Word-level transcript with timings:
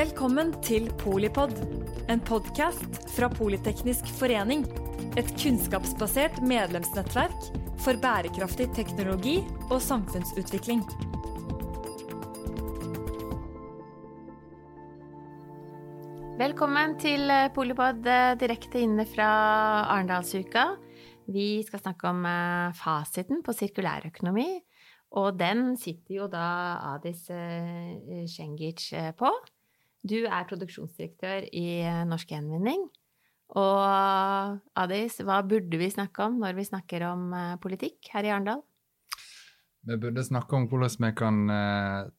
Velkommen 0.00 0.54
til 0.64 0.86
Polipod, 0.96 1.50
en 2.08 2.22
podkast 2.24 2.94
fra 3.12 3.26
Politeknisk 3.28 4.06
forening. 4.16 4.62
Et 5.20 5.28
kunnskapsbasert 5.34 6.38
medlemsnettverk 6.40 7.50
for 7.84 8.00
bærekraftig 8.00 8.70
teknologi 8.78 9.34
og 9.66 9.76
samfunnsutvikling. 9.84 10.80
Velkommen 16.40 16.96
til 17.04 17.28
eh, 17.28 17.52
Polipod 17.52 18.08
eh, 18.08 18.32
direkte 18.40 18.80
inne 18.80 19.04
fra 19.04 19.28
Arendalsuka. 19.98 20.66
Vi 21.28 21.60
skal 21.68 21.84
snakke 21.84 22.08
om 22.14 22.24
eh, 22.24 22.72
fasiten 22.80 23.44
på 23.44 23.52
sirkulærøkonomi. 23.52 24.48
Og 25.20 25.34
den 25.36 25.74
sitter 25.76 26.22
jo 26.22 26.32
da 26.32 26.50
Adis 26.94 27.26
Cengic 28.32 28.88
på. 29.20 29.36
Du 30.06 30.18
er 30.22 30.48
produksjonsdirektør 30.48 31.46
i 31.52 31.82
Norsk 32.08 32.32
Gjenvinning. 32.32 32.86
Og 33.60 33.80
Adis, 34.78 35.18
hva 35.26 35.40
burde 35.42 35.80
vi 35.80 35.90
snakke 35.90 36.28
om 36.28 36.38
når 36.40 36.54
vi 36.56 36.68
snakker 36.68 37.04
om 37.08 37.32
politikk 37.62 38.12
her 38.14 38.28
i 38.28 38.30
Arendal? 38.30 38.62
Vi 39.88 39.96
burde 39.98 40.22
snakke 40.24 40.56
om 40.56 40.68
hvordan 40.70 41.02
vi 41.02 41.10
kan 41.18 41.42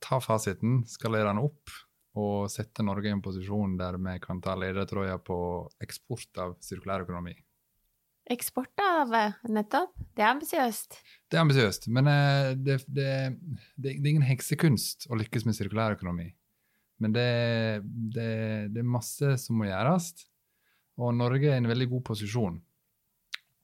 ta 0.03 0.19
fasiten, 0.21 0.81
skalere 0.89 1.29
den 1.31 1.41
opp 1.45 1.71
og 2.19 2.49
sette 2.51 2.83
Norge 2.83 3.07
i 3.07 3.13
en 3.15 3.23
posisjon 3.23 3.77
der 3.79 3.95
vi 4.01 4.17
kan 4.23 4.41
ta 4.43 4.57
ledertrøya 4.59 5.17
på 5.23 5.37
eksport 5.83 6.41
av 6.43 6.57
sirkulærøkonomi. 6.63 7.37
Eksport 8.31 8.81
av 8.83 9.13
nettopp? 9.49 9.95
Det 10.15 10.23
er 10.23 10.33
ambisiøst. 10.33 10.99
Det 11.31 11.37
er 11.37 11.41
ambisiøst, 11.45 11.87
men 11.95 12.09
eh, 12.11 12.51
det, 12.55 12.77
det, 12.87 13.07
det, 13.75 13.95
det, 13.95 13.95
er 13.95 14.11
ingen 14.13 14.27
heksekunst 14.27 15.07
å 15.09 15.17
lykkes 15.19 15.47
med 15.47 15.57
sirkulærøkonomi. 15.57 16.29
Men 17.01 17.15
det, 17.15 17.29
er 18.21 18.85
masse 18.85 19.33
som 19.41 19.57
må 19.57 19.69
gjøres, 19.69 20.11
og 21.01 21.15
Norge 21.17 21.49
er 21.49 21.57
i 21.57 21.61
en 21.63 21.69
veldig 21.71 21.87
god 21.95 22.03
posisjon. 22.11 22.59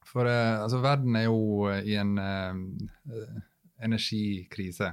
For 0.07 0.29
eh, 0.29 0.55
altså, 0.63 0.79
verden 0.81 1.17
er 1.19 1.27
jo 1.27 1.67
i 1.69 1.97
en 1.99 2.15
eh, 2.21 3.35
energikrise. 3.85 4.89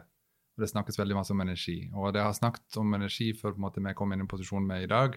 Og 0.54 0.62
det 0.62 0.70
snakkes 0.70 0.98
veldig 1.00 1.16
masse 1.18 1.32
om 1.34 1.42
energi. 1.42 1.78
Og 1.94 2.12
det 2.14 2.22
har 2.22 2.34
snakket 2.36 2.78
om 2.82 2.94
energi 2.94 3.32
før 3.38 3.56
vi 3.56 3.94
kom 3.96 4.12
inn 4.12 4.22
i 4.22 4.26
en 4.26 4.30
posisjon 4.30 4.66
med 4.66 4.84
i 4.84 4.90
dag. 4.90 5.16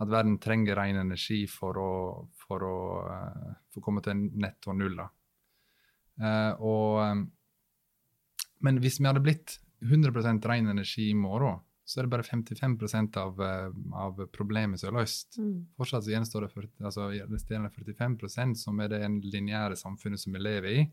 At 0.00 0.10
verden 0.10 0.38
trenger 0.42 0.78
ren 0.78 1.00
energi 1.02 1.42
for 1.50 1.78
å, 1.78 1.90
for 2.46 2.64
å, 2.64 2.76
uh, 3.04 3.50
for 3.70 3.84
komme 3.84 4.00
til 4.04 4.22
netto 4.40 4.72
null. 4.74 4.96
Uh, 6.16 6.52
og, 6.56 7.02
um, 7.04 7.26
men 8.64 8.80
hvis 8.80 8.98
vi 9.00 9.10
hadde 9.10 9.22
blitt 9.24 9.58
100% 9.84 10.48
ren 10.48 10.72
energi 10.72 11.10
i 11.10 11.18
morgen, 11.18 11.60
så 11.84 11.98
er 11.98 12.06
det 12.06 12.12
bare 12.12 12.26
55% 12.26 13.16
av, 13.18 13.40
av 13.98 14.20
problemet 14.32 14.80
som 14.80 14.92
er 14.92 15.00
løst. 15.00 15.38
Mm. 15.38 15.64
Fortsatt 15.76 16.06
så 16.06 16.12
gjenstår 16.14 16.46
det 16.46 16.52
40, 16.54 16.70
altså, 16.88 17.08
resterende 17.26 17.72
45% 17.74 18.60
som 18.60 18.80
er 18.84 18.92
det 18.92 19.02
lineære 19.26 19.78
samfunnet 19.80 20.22
som 20.22 20.36
vi 20.36 20.42
lever 20.42 20.70
i 20.70 20.84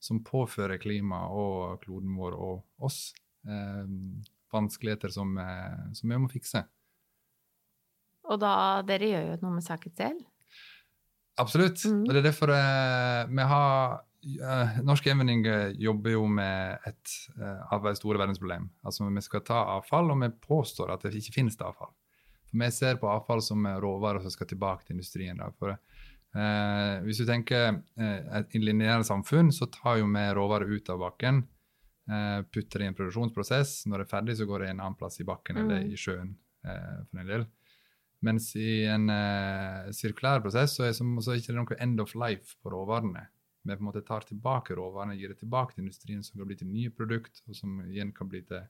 som 0.00 0.22
påfører 0.24 0.80
klimaet 0.80 1.36
og 1.36 1.80
kloden 1.84 2.16
vår 2.16 2.36
og 2.40 2.86
oss 2.88 3.10
eh, 3.44 3.88
vanskeligheter 4.52 5.12
som, 5.12 5.36
eh, 5.38 5.92
som, 5.92 6.08
vi 6.08 6.18
må 6.18 6.30
fikse. 6.32 6.64
Og 8.30 8.40
da 8.40 8.80
Dere 8.86 9.10
gjør 9.10 9.26
jo 9.28 9.40
noe 9.44 9.58
med 9.58 9.66
saken 9.66 9.96
selv? 9.96 10.22
Absolutt. 11.40 11.84
Mm. 11.84 12.04
Og 12.06 12.12
det 12.12 12.22
er 12.22 12.28
derfor 12.30 12.52
eh, 12.54 13.28
vi 13.28 13.46
har 13.52 14.00
eh, 14.00 14.06
Norsk 14.84 15.06
Gjenvinning 15.06 15.46
eh, 15.48 15.70
jobber 15.80 16.12
jo 16.12 16.26
med 16.28 16.84
et 16.88 17.14
eh, 17.38 17.62
av 17.72 17.86
de 17.86 17.94
store 17.96 18.20
verdensproblem. 18.20 18.68
Altså 18.84 19.08
Vi 19.08 19.24
skal 19.24 19.44
ta 19.46 19.62
avfall, 19.78 20.12
og 20.12 20.20
vi 20.20 20.30
påstår 20.44 20.92
at 20.92 21.06
det 21.06 21.16
ikke 21.16 21.38
finnes 21.38 21.56
det 21.56 21.64
avfall. 21.64 21.92
For 22.50 22.60
Vi 22.64 22.70
ser 22.74 23.00
på 23.00 23.08
avfall 23.08 23.40
som 23.44 23.64
råvarer 23.80 24.20
som 24.20 24.34
skal 24.34 24.50
tilbake 24.50 24.86
til 24.86 24.98
industrien. 24.98 25.40
For 25.58 25.78
Eh, 26.30 27.00
hvis 27.02 27.18
du 27.18 27.26
tenker 27.26 27.80
eh, 27.98 28.18
et 28.38 28.52
lineært 28.62 29.08
samfunn, 29.08 29.50
så 29.54 29.66
tar 29.72 29.98
jo 29.98 30.10
vi 30.10 30.26
råvarer 30.36 30.70
ut 30.70 30.92
av 30.92 31.00
bakken. 31.02 31.42
Eh, 32.10 32.42
putter 32.46 32.82
det 32.82 32.86
i 32.86 32.90
en 32.92 32.98
produksjonsprosess. 32.98 33.80
Når 33.90 34.02
det 34.02 34.06
er 34.06 34.12
ferdig, 34.12 34.36
så 34.38 34.46
går 34.46 34.64
det 34.64 34.70
en 34.70 34.84
annen 34.84 34.98
plass 34.98 35.20
i 35.22 35.26
bakken 35.26 35.58
mm. 35.58 35.64
eller 35.64 35.88
i 35.88 35.98
sjøen. 35.98 36.36
Eh, 36.66 37.00
for 37.08 37.22
en 37.22 37.32
del. 37.32 37.48
Mens 38.26 38.50
i 38.60 38.84
en 38.90 39.08
eh, 39.10 39.90
sirkulær 39.96 40.42
prosess 40.44 40.76
så 40.76 40.86
er 40.86 40.94
det 40.94 41.40
ikke 41.40 41.56
noe 41.56 41.78
end 41.80 42.02
of 42.04 42.14
life 42.18 42.58
på 42.60 42.72
råvarene. 42.74 43.26
Vi 43.62 43.76
på 43.76 43.82
en 43.82 43.88
måte 43.90 44.04
tar 44.06 44.24
tilbake 44.28 44.74
råvarene, 44.78 45.18
gir 45.20 45.32
det 45.32 45.42
tilbake 45.42 45.76
til 45.76 45.84
industrien, 45.84 46.22
som 46.24 46.40
kan 46.40 46.48
bli 46.48 46.56
til 46.56 46.70
nye 46.70 46.92
produkt, 46.94 47.42
og 47.48 47.56
som 47.58 47.80
igjen 47.84 48.14
kan 48.16 48.30
bli 48.30 48.40
til 48.48 48.64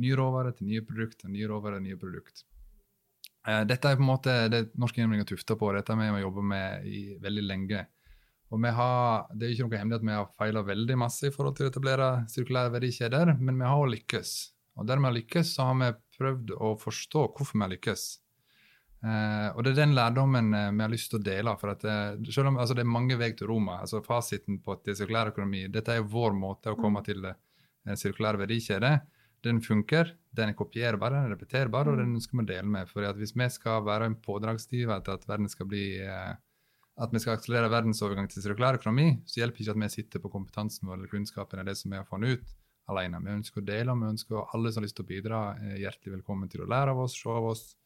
nye 0.00 0.16
råvarer, 0.16 0.56
til 0.56 0.70
nye 0.70 0.84
produkt, 0.86 1.26
nye 1.28 1.48
råvarer, 1.50 1.82
nye 1.84 1.98
produkt. 2.00 2.46
Eh, 3.48 3.62
dette 3.68 3.88
er 3.88 3.98
på 3.98 4.04
en 4.04 4.10
måte 4.10 4.36
det 4.52 4.62
norske 4.80 5.00
gjennomgang 5.00 5.28
tufta 5.28 5.56
på. 5.60 5.72
Dette 5.76 5.96
har 5.96 6.14
vi 6.16 6.22
jobba 6.24 6.44
med 6.52 6.86
i 6.88 7.02
veldig 7.20 7.44
lenge. 7.44 7.84
Og 8.50 8.64
har, 8.66 9.28
Det 9.34 9.46
er 9.46 9.52
ikke 9.54 9.68
noe 9.68 9.78
hemmelig 9.78 10.00
at 10.00 10.06
vi 10.06 10.16
har 10.16 10.32
feila 10.38 10.62
veldig 10.66 10.96
masse 10.98 11.28
i 11.28 11.30
forhold 11.30 11.56
til 11.56 11.68
å 11.68 11.70
etablere 11.70 12.08
sirkulære 12.32 12.72
verdikjeder, 12.74 13.36
men 13.38 13.60
vi 13.60 13.68
har 13.68 13.92
lykkes. 13.92 14.32
Og 14.76 14.86
der 14.86 14.98
vi 14.98 15.06
har 15.06 15.14
lykkes, 15.14 15.54
så 15.54 15.68
har 15.68 15.76
vi 15.78 15.90
prøvd 16.18 16.50
å 16.58 16.74
forstå 16.80 17.28
hvorfor 17.28 17.54
vi 17.58 17.62
har 17.62 17.72
lykkes. 17.76 18.06
Eh, 19.00 19.46
og 19.54 19.64
det 19.64 19.72
er 19.72 19.78
den 19.80 19.94
lærdommen 19.96 20.50
eh, 20.56 20.72
vi 20.76 20.84
har 20.84 20.92
lyst 20.92 21.12
til 21.12 21.20
å 21.20 21.24
dele. 21.24 21.54
for 21.60 21.72
at 21.72 21.86
det, 21.86 22.32
selv 22.34 22.52
om 22.52 22.58
altså, 22.60 22.74
Det 22.74 22.84
er 22.84 22.96
mange 22.96 23.16
veier 23.16 23.36
til 23.36 23.48
Roma. 23.48 23.80
altså 23.80 24.02
Fasiten 24.04 24.60
på 24.60 24.76
at 24.76 24.84
det 24.84 24.92
er 24.92 25.00
sirkulær 25.04 25.32
økonomi, 25.32 25.68
dette 25.68 25.96
er 25.96 26.04
vår 26.04 26.36
måte 26.36 26.74
å 26.74 26.80
komme 26.80 27.00
mm. 27.00 27.08
til 27.08 27.30
en 27.30 27.96
sirkulær 27.96 28.36
verdikjede 28.36 28.98
den 29.44 29.60
funker, 29.64 30.12
den 30.36 30.52
er 30.52 30.56
kopierbar, 30.56 31.14
den 31.14 31.26
er 31.26 31.34
repeterbar, 31.34 31.88
og 31.88 31.98
den 31.98 32.12
mm. 32.12 32.18
ønsker 32.18 32.36
vi 32.36 32.44
å 32.44 32.50
dele 32.50 32.68
med. 32.68 32.88
For 32.90 33.06
hvis 33.16 33.34
vi 33.36 33.48
skal 33.52 33.84
være 33.86 34.10
en 34.10 34.16
pådragsgiver 34.20 35.04
til 35.04 35.16
at 35.16 35.26
verden 35.28 35.48
skal 35.52 35.68
bli 35.70 35.84
eh, 36.04 36.32
at 37.00 37.14
vi 37.14 37.22
skal 37.22 37.38
akselerere 37.38 37.72
verdensovergang 37.72 38.28
til 38.28 38.44
sirkulær 38.44 38.76
økonomi, 38.76 39.22
så 39.24 39.40
hjelper 39.40 39.64
ikke 39.64 39.76
at 39.76 39.82
vi 39.84 39.92
sitter 39.94 40.22
på 40.22 40.32
kompetansen 40.32 40.88
vår 40.88 40.98
eller 40.98 41.12
kunnskapen 41.12 41.62
av 41.62 41.70
det 41.70 41.78
som 41.80 41.92
vi 41.92 42.00
har 42.00 42.08
funnet 42.08 42.36
ut 42.36 42.56
alene. 42.92 43.22
Vi 43.24 43.36
ønsker 43.38 43.62
å 43.62 43.68
dele, 43.70 43.94
og 43.94 44.02
vi 44.02 44.10
ønsker 44.10 44.42
alle 44.42 44.72
som 44.72 44.82
har 44.82 44.88
lyst 44.88 44.98
til 44.98 45.06
å 45.06 45.12
bidra, 45.12 45.42
er 45.56 45.84
hjertelig 45.86 46.18
velkommen 46.18 46.50
til 46.52 46.66
å 46.66 46.68
lære 46.68 46.92
av 46.92 47.04
oss, 47.06 47.16
se 47.16 47.32
av 47.32 47.48
oss, 47.54 47.64
eh, 47.72 47.78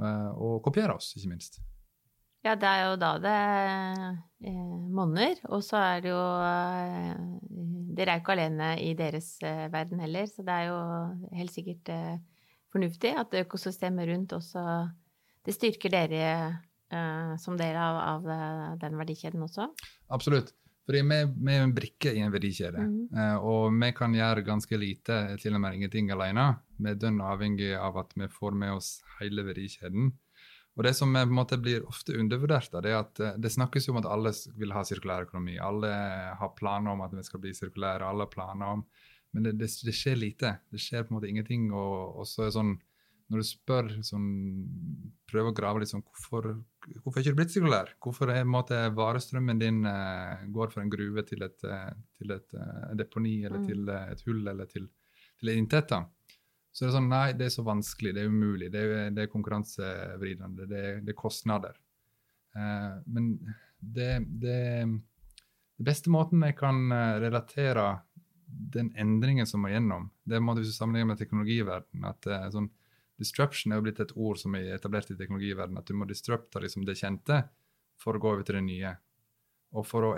og 0.00 0.58
kopiere 0.64 0.96
oss, 0.96 1.12
ikke 1.14 1.30
minst. 1.30 1.60
Ja, 2.44 2.52
det 2.60 2.68
er 2.68 2.82
jo 2.90 2.96
da 3.00 3.10
det 3.24 3.36
eh, 4.44 4.72
monner. 4.92 5.38
Og 5.48 5.62
så 5.64 5.80
er 5.80 6.02
det 6.04 6.12
jo 6.12 6.24
eh, 6.44 7.14
Dere 7.94 8.10
er 8.10 8.18
jo 8.18 8.24
ikke 8.24 8.34
alene 8.34 8.68
i 8.82 8.90
deres 8.98 9.30
eh, 9.46 9.64
verden 9.72 10.02
heller, 10.02 10.26
så 10.28 10.44
det 10.44 10.52
er 10.52 10.68
jo 10.68 10.78
helt 11.38 11.54
sikkert 11.54 11.92
eh, 11.94 12.18
fornuftig 12.74 13.14
at 13.16 13.36
økosystemet 13.44 14.10
rundt 14.10 14.34
også 14.36 14.64
Det 15.44 15.54
styrker 15.54 15.92
dere 15.92 16.26
eh, 16.92 17.32
som 17.40 17.56
del 17.56 17.76
av, 17.80 18.00
av, 18.02 18.28
eh, 18.34 18.68
den 18.82 19.00
verdikjeden 19.00 19.46
også? 19.46 19.70
Absolutt. 20.12 20.52
Fordi 20.84 21.00
vi, 21.00 21.18
vi, 21.32 21.52
er 21.54 21.62
en 21.64 21.72
brikke 21.72 22.12
i 22.12 22.20
en 22.20 22.32
verdikjede, 22.32 22.82
mm. 22.84 23.38
og 23.40 23.70
vi 23.72 23.88
kan 23.96 24.12
gjøre 24.12 24.44
ganske 24.44 24.76
lite, 24.76 25.16
til 25.40 25.56
og 25.56 25.62
med 25.64 25.78
ingenting 25.78 26.10
alene. 26.12 26.50
Vi 26.76 26.90
er 26.90 26.98
dønn 27.00 27.22
avhengig 27.24 27.70
av 27.78 27.96
at 28.02 28.12
vi 28.20 28.28
får 28.28 28.58
med 28.60 28.74
oss 28.76 28.98
hele 29.16 29.46
verdikjeden. 29.46 30.12
Og 30.74 30.82
Det 30.84 30.94
som 30.98 31.12
på 31.14 31.22
en 31.22 31.34
måte 31.34 31.58
blir 31.62 31.86
ofte 31.86 32.16
undervurdert, 32.18 32.72
det 32.82 32.90
er 32.90 33.04
at 33.04 33.20
eh, 33.22 33.36
det 33.38 33.52
snakkes 33.54 33.88
om 33.92 34.00
at 34.00 34.08
alle 34.10 34.32
vil 34.58 34.74
ha 34.74 34.82
sirkulær 34.86 35.28
økonomi. 35.28 35.54
Alle 35.62 35.90
har 36.40 36.54
planer 36.58 36.94
om 36.94 37.04
at 37.04 37.14
vi 37.14 37.22
skal 37.26 37.42
bli 37.44 37.54
sirkulære. 37.54 38.02
alle 38.02 38.26
har 38.26 38.32
planer 38.32 38.78
om, 38.78 38.86
Men 39.34 39.42
det, 39.42 39.52
det, 39.58 39.68
det, 39.82 39.94
skjer 39.94 40.16
lite. 40.16 40.58
Det 40.70 40.78
skjer 40.78 41.02
på 41.02 41.10
en 41.10 41.16
måte 41.16 41.28
ingenting. 41.28 41.72
og, 41.72 42.18
og 42.18 42.26
så 42.26 42.44
er 42.44 42.50
sånn, 42.54 42.76
Når 43.32 43.40
du 43.40 43.46
spør, 43.48 43.86
sånn, 44.04 44.26
prøver 45.30 45.52
å 45.52 45.56
grave 45.56 45.80
litt 45.80 45.88
sånn 45.88 46.02
Hvorfor, 46.04 46.50
hvorfor 46.98 47.16
er 47.16 47.22
ikke 47.24 47.32
du 47.32 47.38
blitt 47.38 47.54
sirkulær? 47.54 47.94
Hvorfor 48.04 48.32
er 48.34 48.44
måte, 48.44 48.76
varestrømmen 48.94 49.62
din 49.62 49.80
eh, 49.88 50.44
går 50.52 50.74
fra 50.74 50.84
en 50.84 50.92
gruve 50.92 51.24
til 51.24 51.46
et, 51.46 51.64
eh, 51.64 51.94
til 52.18 52.34
et 52.36 52.58
uh, 52.58 52.92
deponi 52.98 53.38
eller 53.46 53.62
mm. 53.62 53.70
til 53.70 53.94
et 53.96 54.26
hull 54.28 54.44
eller 54.52 54.68
til, 54.68 54.90
til 55.40 55.54
inntekter? 55.54 56.04
Så 56.74 56.82
det 56.82 56.88
er 56.88 56.94
sånn, 56.96 57.10
nei, 57.12 57.26
det 57.38 57.46
er 57.46 57.52
så 57.54 57.62
vanskelig, 57.62 58.12
det 58.16 58.22
er 58.24 58.32
umulig, 58.32 58.68
det 58.74 58.80
er, 58.82 59.10
det 59.14 59.24
er 59.24 59.30
konkurransevridende, 59.30 60.64
det, 60.66 60.80
det, 61.06 61.12
er 61.12 61.16
kostnader. 61.20 61.76
Eh, 62.58 62.96
men 63.14 63.28
det, 63.78 64.24
det, 64.42 64.58
Den 64.82 65.86
beste 65.86 66.10
måten 66.10 66.42
jeg 66.42 66.56
kan 66.58 66.80
eh, 66.90 67.20
relatere 67.22 67.84
den 68.74 68.90
endringen 68.98 69.46
som 69.46 69.62
må 69.62 69.70
gjennom, 69.70 70.08
det 70.26 70.40
er 70.40 70.42
hvis 70.48 70.72
du 70.72 70.74
sammenligner 70.74 71.12
med 71.12 71.22
teknologiverdenen. 71.22 72.08
at 72.10 72.26
eh, 72.26 72.48
sånn, 72.56 72.66
Disruption 73.24 73.72
er 73.72 73.80
jo 73.80 73.86
blitt 73.88 74.02
et 74.04 74.14
ord 74.14 74.38
som 74.40 74.54
er 74.58 74.74
etablert 74.76 75.10
i 75.10 75.18
teknologiverdenen. 75.18 75.80
At 75.80 75.88
du 75.88 75.96
må 75.98 76.06
disrupte 76.08 76.62
liksom, 76.62 76.84
det 76.86 76.98
kjente 77.00 77.40
for 78.00 78.16
å 78.16 78.22
gå 78.22 78.34
over 78.34 78.46
til 78.46 78.60
det 78.60 78.66
nye. 78.68 78.94
Og 79.74 79.86
for 79.88 80.06
å, 80.06 80.10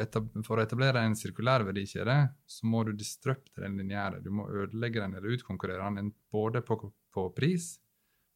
for 0.45 0.59
å, 0.59 0.65
etablere 0.65 1.01
en 1.07 1.17
sirkulær 1.17 1.65
verdikjede, 1.65 2.17
så 2.45 2.69
må 2.69 2.83
du 2.85 2.93
disrupte 2.93 3.63
den 3.63 3.79
lineære. 3.81 4.21
Du 4.25 4.29
må 4.35 4.49
ødelegge 4.53 5.01
den 5.01 5.17
eller 5.17 5.33
utkonkurrere 5.39 5.89
den 5.97 6.13
både 6.33 6.61
på, 6.67 6.77
på 7.15 7.25
pris, 7.37 7.77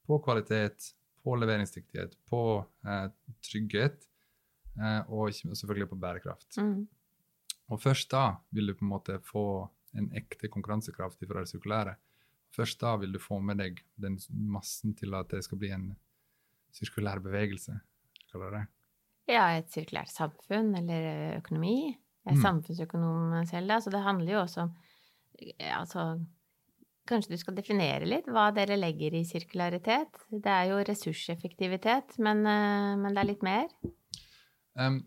på 0.08 0.16
kvalitet, 0.24 0.94
på 1.20 1.34
leveringsdyktighet, 1.36 2.16
på 2.30 2.42
eh, 2.88 3.10
trygghet 3.44 4.08
eh, 4.80 5.02
og 5.12 5.34
selvfølgelig 5.34 5.90
på 5.90 6.00
bærekraft. 6.00 6.56
Mm. 6.56 6.86
Og 7.70 7.82
først 7.82 8.08
da 8.14 8.24
vil 8.56 8.70
du 8.70 8.78
på 8.78 8.86
en 8.86 8.94
måte 8.94 9.18
få 9.26 9.44
en 9.98 10.08
ekte 10.16 10.48
konkurransekraft 10.48 11.20
fra 11.26 11.42
det 11.42 11.52
sirkulære. 11.52 11.98
Først 12.56 12.80
da 12.80 12.96
vil 13.00 13.12
du 13.12 13.18
få 13.22 13.40
med 13.42 13.58
deg 13.62 13.80
den 14.00 14.18
massen 14.50 14.94
til 14.98 15.14
at 15.14 15.28
det 15.30 15.44
skal 15.46 15.58
bli 15.58 15.70
en 15.74 15.96
sirkulær 16.74 17.20
bevegelse. 17.22 17.80
kaller 18.32 18.50
det. 18.54 18.66
Ja, 19.28 19.48
et 19.58 19.70
sirkulært 19.70 20.10
samfunn 20.10 20.74
eller 20.78 21.38
økonomi. 21.40 21.96
Jeg 22.26 22.34
er 22.34 22.36
Mm. 22.36 22.42
samfunnsøkonom 22.42 23.46
selv, 23.48 23.68
da, 23.68 23.78
så 23.80 23.90
det 23.90 24.02
handler 24.04 24.32
jo 24.32 24.40
også 24.44 24.60
om 24.62 24.76
altså, 25.58 26.24
Kanskje 27.08 27.30
du 27.32 27.36
skal 27.40 27.54
definere 27.56 28.06
litt 28.06 28.26
hva 28.26 28.52
dere 28.54 28.76
legger 28.78 29.14
i 29.18 29.24
sirkularitet? 29.24 30.12
Det 30.30 30.46
er 30.46 30.68
jo 30.68 30.76
ressurseffektivitet, 30.84 32.18
men, 32.20 32.44
eh, 32.46 32.94
men 33.00 33.14
det 33.14 33.18
er 33.18 33.26
litt 33.26 33.42
mer? 33.42 33.66
Um, 34.76 35.00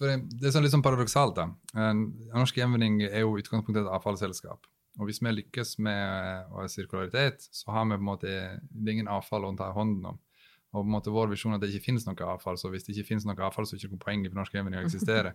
det 0.00 0.46
er 0.46 0.54
sånn 0.54 0.62
litt 0.62 0.72
sånn 0.72 0.82
paradoksalt. 0.82 1.34
da. 1.34 1.48
Norsk 1.74 2.54
Gjenvinning 2.56 3.02
er 3.02 3.20
jo 3.26 3.36
utgangspunktet 3.36 3.82
et 3.84 3.92
avfallsselskap. 3.92 4.64
Og 4.98 5.08
hvis 5.08 5.20
vi 5.22 5.32
lykkes 5.32 5.76
med 5.84 6.50
uh, 6.50 6.64
sirkularitet, 6.70 7.44
så 7.54 7.70
har 7.74 7.86
vi 7.86 7.96
på 7.96 8.02
en 8.02 8.08
måte 8.08 8.28
det 8.28 8.90
er 8.90 8.96
ingen 8.96 9.10
avfall 9.12 9.46
å 9.46 9.54
ta 9.58 9.70
hånden 9.76 10.12
om. 10.12 10.20
Og 10.74 10.82
på 10.82 10.84
en 10.84 10.94
måte 10.96 11.14
vår 11.14 11.30
visjon 11.32 11.54
er 11.54 11.60
at 11.60 11.64
det 11.64 11.70
ikke 11.72 11.86
finnes 11.88 12.04
noe 12.08 12.30
avfall, 12.34 12.58
så 12.60 12.70
hvis 12.72 12.84
det 12.86 12.96
ikke 12.96 13.12
finnes 13.12 13.26
noe 13.28 13.46
avfall, 13.46 13.66
så 13.66 13.76
er 13.76 13.78
det 13.78 13.86
ikke 13.86 13.96
noe 13.96 14.04
poeng 14.04 14.26
i 14.26 14.32
Norsk 14.34 14.56
Gjenvinning 14.58 14.82
å 14.82 14.88
eksistere. 14.88 15.32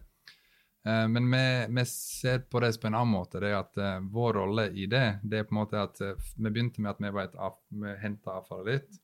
uh, 0.88 1.06
Men 1.15 1.31
vi, 1.31 1.45
vi 1.80 1.86
ser 1.89 2.44
på 2.45 2.62
det 2.63 2.75
på 2.81 2.92
en 2.92 3.00
annen 3.00 3.15
måte. 3.15 3.42
det 3.42 3.54
er 3.54 3.62
at 3.62 3.80
uh, 3.80 3.98
Vår 4.13 4.38
rolle 4.42 4.68
i 4.71 4.86
det 4.92 5.06
det 5.24 5.42
er 5.42 5.48
på 5.48 5.56
en 5.56 5.62
måte 5.63 5.80
at 5.80 6.04
uh, 6.04 6.30
vi 6.36 6.51
begynte 6.51 6.83
med 6.83 6.94
at 6.94 7.01
vi, 7.01 7.13
var 7.16 7.33
av, 7.39 7.57
vi 7.71 7.95
henta 8.04 8.39
avfallet 8.42 8.74
litt. 8.74 9.01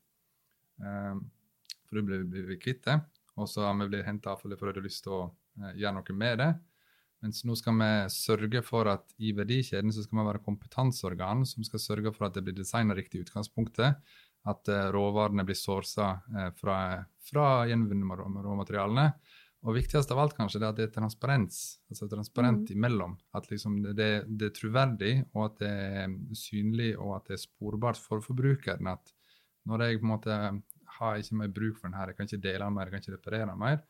eh, 0.84 1.14
for 1.90 1.98
da 1.98 2.04
ble 2.06 2.44
vi 2.46 2.56
kvitt 2.62 2.84
det. 2.86 3.00
Og 3.40 3.48
så 3.50 3.64
har 3.66 3.76
vi 3.80 3.88
blitt 3.90 4.06
henta 4.06 4.34
avfallet 4.34 4.60
for 4.60 4.70
å 4.70 4.74
ha 4.74 4.84
lyst 4.84 5.04
til 5.06 5.16
å 5.16 5.22
eh, 5.60 5.74
gjøre 5.80 5.96
noe 5.98 6.16
med 6.16 6.38
det. 6.42 6.50
Mens 7.20 7.42
nå 7.44 7.54
skal 7.58 7.76
vi 7.76 7.90
sørge 8.14 8.62
for 8.64 8.88
at 8.88 9.12
i 9.20 9.34
verdikjeden 9.36 9.92
så 9.92 10.04
skal 10.04 10.20
vi 10.20 10.26
være 10.30 10.44
kompetanseorgan 10.44 11.44
som 11.48 11.66
skal 11.66 11.82
sørge 11.82 12.12
for 12.16 12.28
at 12.28 12.36
det 12.36 12.46
blir 12.46 12.56
designa 12.56 12.96
riktig 12.96 13.20
i 13.20 13.24
utgangspunktet. 13.26 14.00
At 14.48 14.70
eh, 14.72 14.88
råvarene 14.94 15.44
blir 15.44 15.58
sourca 15.58 16.14
eh, 16.32 16.48
fra, 16.56 16.78
fra 17.28 17.46
gjenvunne 17.68 18.16
råmaterialene. 18.16 19.10
Og 19.68 19.76
viktigst 19.76 20.12
av 20.14 20.22
alt 20.22 20.32
kanskje 20.38 20.62
det 20.62 20.68
at 20.70 20.78
det 20.78 20.86
er 20.86 20.94
transparens. 20.94 21.58
altså 21.92 22.08
transparent 22.08 22.70
imellom. 22.72 23.18
At 23.36 23.50
liksom 23.50 23.82
det, 23.84 24.08
det, 24.24 24.46
er 24.48 24.54
troverdig, 24.56 25.12
og 25.34 25.50
at 25.50 25.58
det 25.60 25.72
er 26.00 26.14
synlig 26.40 26.94
og 26.96 27.18
at 27.18 27.28
det 27.28 27.36
er 27.36 27.42
sporbart 27.42 28.00
for 28.00 28.24
forbrukeren. 28.24 28.88
At 28.88 29.12
når 29.68 29.84
jeg 29.84 30.00
på 30.00 30.08
en 30.08 30.14
måte 30.14 30.38
har 30.96 31.20
ikke 31.20 31.36
mer 31.42 31.52
bruk 31.52 31.76
for 31.76 31.90
den 31.90 31.98
her, 32.00 32.08
jeg 32.08 32.16
kan 32.16 32.30
ikke 32.30 32.46
dele 32.48 32.64
den 32.64 32.78
mer, 32.78 32.88
jeg 32.88 32.96
kan 32.96 33.04
ikke 33.04 33.18
reparere 33.18 33.50
den 33.50 33.60
mer, 33.60 33.84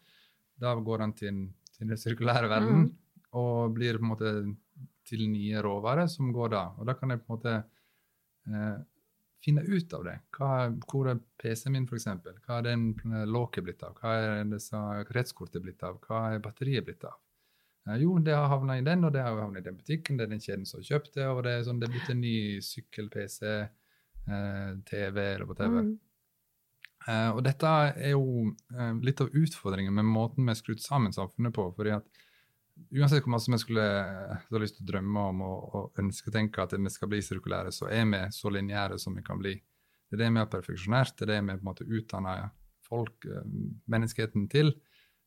da 0.61 0.75
går 0.75 1.05
den 1.05 1.15
til, 1.17 1.39
den 1.79 1.97
sirkulære 1.97 2.51
verden 2.51 2.91
og 3.39 3.75
blir 3.77 3.99
på 3.99 4.05
en 4.05 4.11
måte 4.11 4.33
til 5.11 5.27
nye 5.31 5.63
råvarer 5.63 6.09
som 6.11 6.31
går 6.35 6.53
da. 6.55 6.65
Og 6.79 6.89
da 6.89 6.97
kan 6.99 7.13
jeg 7.13 7.23
på 7.23 7.29
en 7.29 7.37
måte 7.37 7.55
eh, 8.51 8.77
finne 9.45 9.65
ut 9.65 9.97
av 9.97 10.05
det. 10.07 10.17
Hva, 10.37 10.51
hvor 10.91 11.11
er 11.11 11.23
PC-en 11.41 11.75
min, 11.75 11.89
f.eks.? 11.89 12.09
Hva 12.45 12.61
er 12.61 12.69
den 12.69 12.93
låket 13.31 13.67
blitt 13.67 13.83
av? 13.87 13.97
Hva 13.99 14.15
er 14.21 15.09
kretskortet 15.09 15.65
blitt 15.65 15.83
av? 15.87 15.99
Hva 16.05 16.27
er 16.35 16.45
batteriet 16.45 16.87
blitt 16.87 17.07
av? 17.09 17.19
Eh, 17.89 17.97
jo, 18.03 18.19
det 18.25 18.37
har 18.37 18.51
havna 18.53 18.79
i 18.79 18.85
den, 18.87 19.07
og 19.07 19.15
det 19.15 19.25
har 19.25 19.39
havna 19.41 19.63
i 19.63 19.67
den 19.67 19.79
butikken. 19.81 20.19
Det 20.19 20.27
er 20.27 20.35
den 20.35 20.45
kjeden 20.45 20.69
som 20.69 20.83
har 20.83 20.91
kjøpt 20.93 21.17
det, 21.17 21.27
og 21.31 21.43
det 21.47 21.57
er, 21.57 21.67
sånn, 21.67 21.81
det 21.81 21.89
er 21.89 21.97
blitt 21.97 22.13
en 22.13 22.23
ny 22.23 22.37
sykkel, 22.65 23.11
PC, 23.13 23.57
eh, 23.57 24.71
TV 24.91 25.25
eller 25.25 25.49
whatever. 25.49 25.89
Mm. 25.89 25.99
Uh, 27.09 27.31
og 27.33 27.39
dette 27.47 27.65
er 27.65 28.11
jo 28.13 28.51
uh, 28.77 28.91
litt 29.01 29.23
av 29.25 29.33
utfordringen 29.33 29.95
med 29.97 30.05
måten 30.05 30.45
vi 30.45 30.53
har 30.53 30.59
skrudd 30.59 30.83
sammen 30.85 31.15
samfunnet 31.17 31.55
på. 31.57 31.65
fordi 31.73 31.95
at 31.95 32.21
Uansett 32.91 33.23
hvor 33.25 33.33
mye 33.35 33.55
vi 33.55 33.59
skulle 33.63 33.85
eh, 34.01 34.37
ha 34.51 34.61
lyst 34.63 34.77
til 34.79 34.87
å 34.87 34.91
drømme 34.93 35.25
om 35.33 35.43
og, 35.47 35.75
og 35.75 36.01
ønsketenke 36.03 36.63
at 36.65 36.73
vi 36.79 36.91
skal 36.93 37.11
bli 37.13 37.21
sirkulære, 37.23 37.73
så 37.75 37.89
er 37.93 38.07
vi 38.11 38.21
så 38.35 38.51
lineære 38.53 38.99
som 38.99 39.15
vi 39.17 39.23
kan 39.27 39.39
bli. 39.39 39.55
Det 40.11 40.17
er 40.19 40.25
det 40.25 40.31
vi 40.35 40.41
har 40.43 40.51
perfeksjonert, 40.51 41.15
det 41.19 41.27
er 41.29 41.33
det 41.35 41.41
vi 41.45 41.55
på 41.55 41.61
en 41.61 41.69
måte 41.71 41.87
utdanner 41.87 42.49
folk, 42.89 43.27
eh, 43.31 43.45
menneskeheten 43.91 44.49
til. 44.51 44.73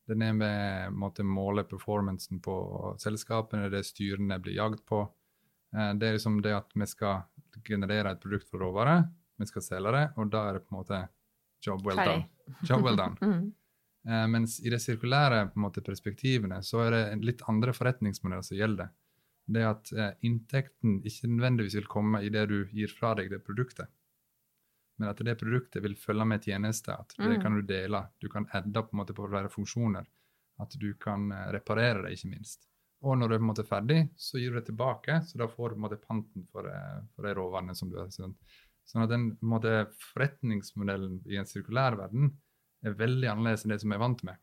Det 0.04 0.18
er 0.18 0.20
det 0.20 0.32
vi 0.42 0.48
en 0.52 0.98
måte 1.00 1.24
måler 1.24 1.64
performancen 1.64 2.42
på 2.44 2.56
selskapene, 3.00 3.70
det 3.70 3.72
er 3.72 3.78
det 3.78 3.88
styrene 3.88 4.40
blir 4.44 4.58
jagd 4.58 4.84
på. 4.90 5.06
Eh, 5.76 5.94
Det 5.94 6.08
er 6.10 6.18
liksom 6.20 6.42
det 6.44 6.56
at 6.58 6.72
vi 6.76 6.86
skal 6.86 7.24
generere 7.64 8.12
et 8.12 8.20
produkt 8.22 8.50
for 8.50 8.60
råvare, 8.60 9.04
vi 9.40 9.46
skal 9.48 9.62
selge 9.62 9.92
det, 9.96 10.06
og 10.18 10.30
da 10.32 10.50
er 10.50 10.54
det 10.60 10.66
på 10.68 10.74
en 10.76 10.80
måte 10.82 11.08
job 11.64 11.86
well 11.86 11.96
Ferdig. 11.96 12.26
done. 12.28 12.56
Job 12.68 12.84
well 12.84 12.96
done. 13.00 13.18
Mm. 13.24 13.54
Eh, 14.08 14.26
mens 14.28 14.58
i 14.60 14.70
de 14.70 14.80
sirkulære 14.80 15.52
måte, 15.56 15.82
perspektivene 15.82 16.58
så 16.64 16.82
er 16.88 16.92
det 16.92 17.04
en 17.14 17.22
litt 17.24 17.42
andre 17.48 17.72
forretningsmodeller 17.74 18.44
som 18.44 18.58
gjelder. 18.58 18.90
Det 19.48 19.64
at 19.68 19.92
eh, 19.94 20.12
inntekten 20.28 21.02
ikke 21.08 21.28
nødvendigvis 21.32 21.76
vil 21.80 21.88
komme 21.92 22.22
i 22.24 22.30
det 22.32 22.48
du 22.50 22.58
gir 22.72 22.92
fra 22.92 23.14
deg 23.16 23.30
det 23.32 23.42
produktet, 23.44 23.88
men 25.00 25.10
at 25.10 25.18
det 25.26 25.38
produktet 25.40 25.82
vil 25.84 25.96
følge 25.98 26.26
med 26.30 26.44
tjenester. 26.46 27.00
At 27.00 27.16
det 27.18 27.38
Mm. 27.38 27.42
kan 27.42 27.56
du 27.56 27.62
dele. 27.62 28.04
Du 28.22 28.30
kan 28.30 28.46
adde 28.54 28.84
på 28.84 28.90
en 28.94 29.00
måte 29.02 29.14
på 29.14 29.28
flere 29.28 29.50
funksjoner. 29.50 30.06
At 30.60 30.76
du 30.80 30.94
kan 30.94 31.32
eh, 31.32 31.52
reparere 31.52 32.04
det, 32.04 32.12
ikke 32.18 32.30
minst. 32.36 32.68
Og 33.02 33.18
når 33.18 33.28
du 33.30 33.34
er 33.36 33.40
på 33.40 33.44
en 33.44 33.50
måte 33.52 33.66
ferdig, 33.68 34.10
så 34.16 34.38
gir 34.40 34.52
du 34.54 34.60
det 34.60 34.68
tilbake, 34.68 35.18
så 35.28 35.38
da 35.38 35.48
får 35.48 35.70
du 35.70 35.76
på 35.76 35.80
en 35.80 35.88
måte 35.90 35.98
panten 36.08 36.46
for, 36.52 36.68
eh, 36.68 37.02
for 37.16 37.24
de 37.24 37.34
råvarene 37.36 37.76
som 37.76 37.90
du 37.90 37.98
har. 37.98 38.08
Sånn, 38.08 38.36
sånn 38.86 39.04
at 39.04 39.10
den 39.10 39.32
på 39.36 39.44
en 39.44 39.50
måte, 39.50 39.74
forretningsmodellen 40.14 41.22
i 41.28 41.36
en 41.38 41.46
sirkulær 41.50 41.98
verden 41.98 42.32
er 42.90 42.98
veldig 43.00 43.30
annerledes 43.32 43.64
enn 43.66 43.74
det 43.74 43.80
som 43.82 43.90
vi 43.94 43.96
er 43.98 44.04
vant 44.04 44.24
med. 44.28 44.40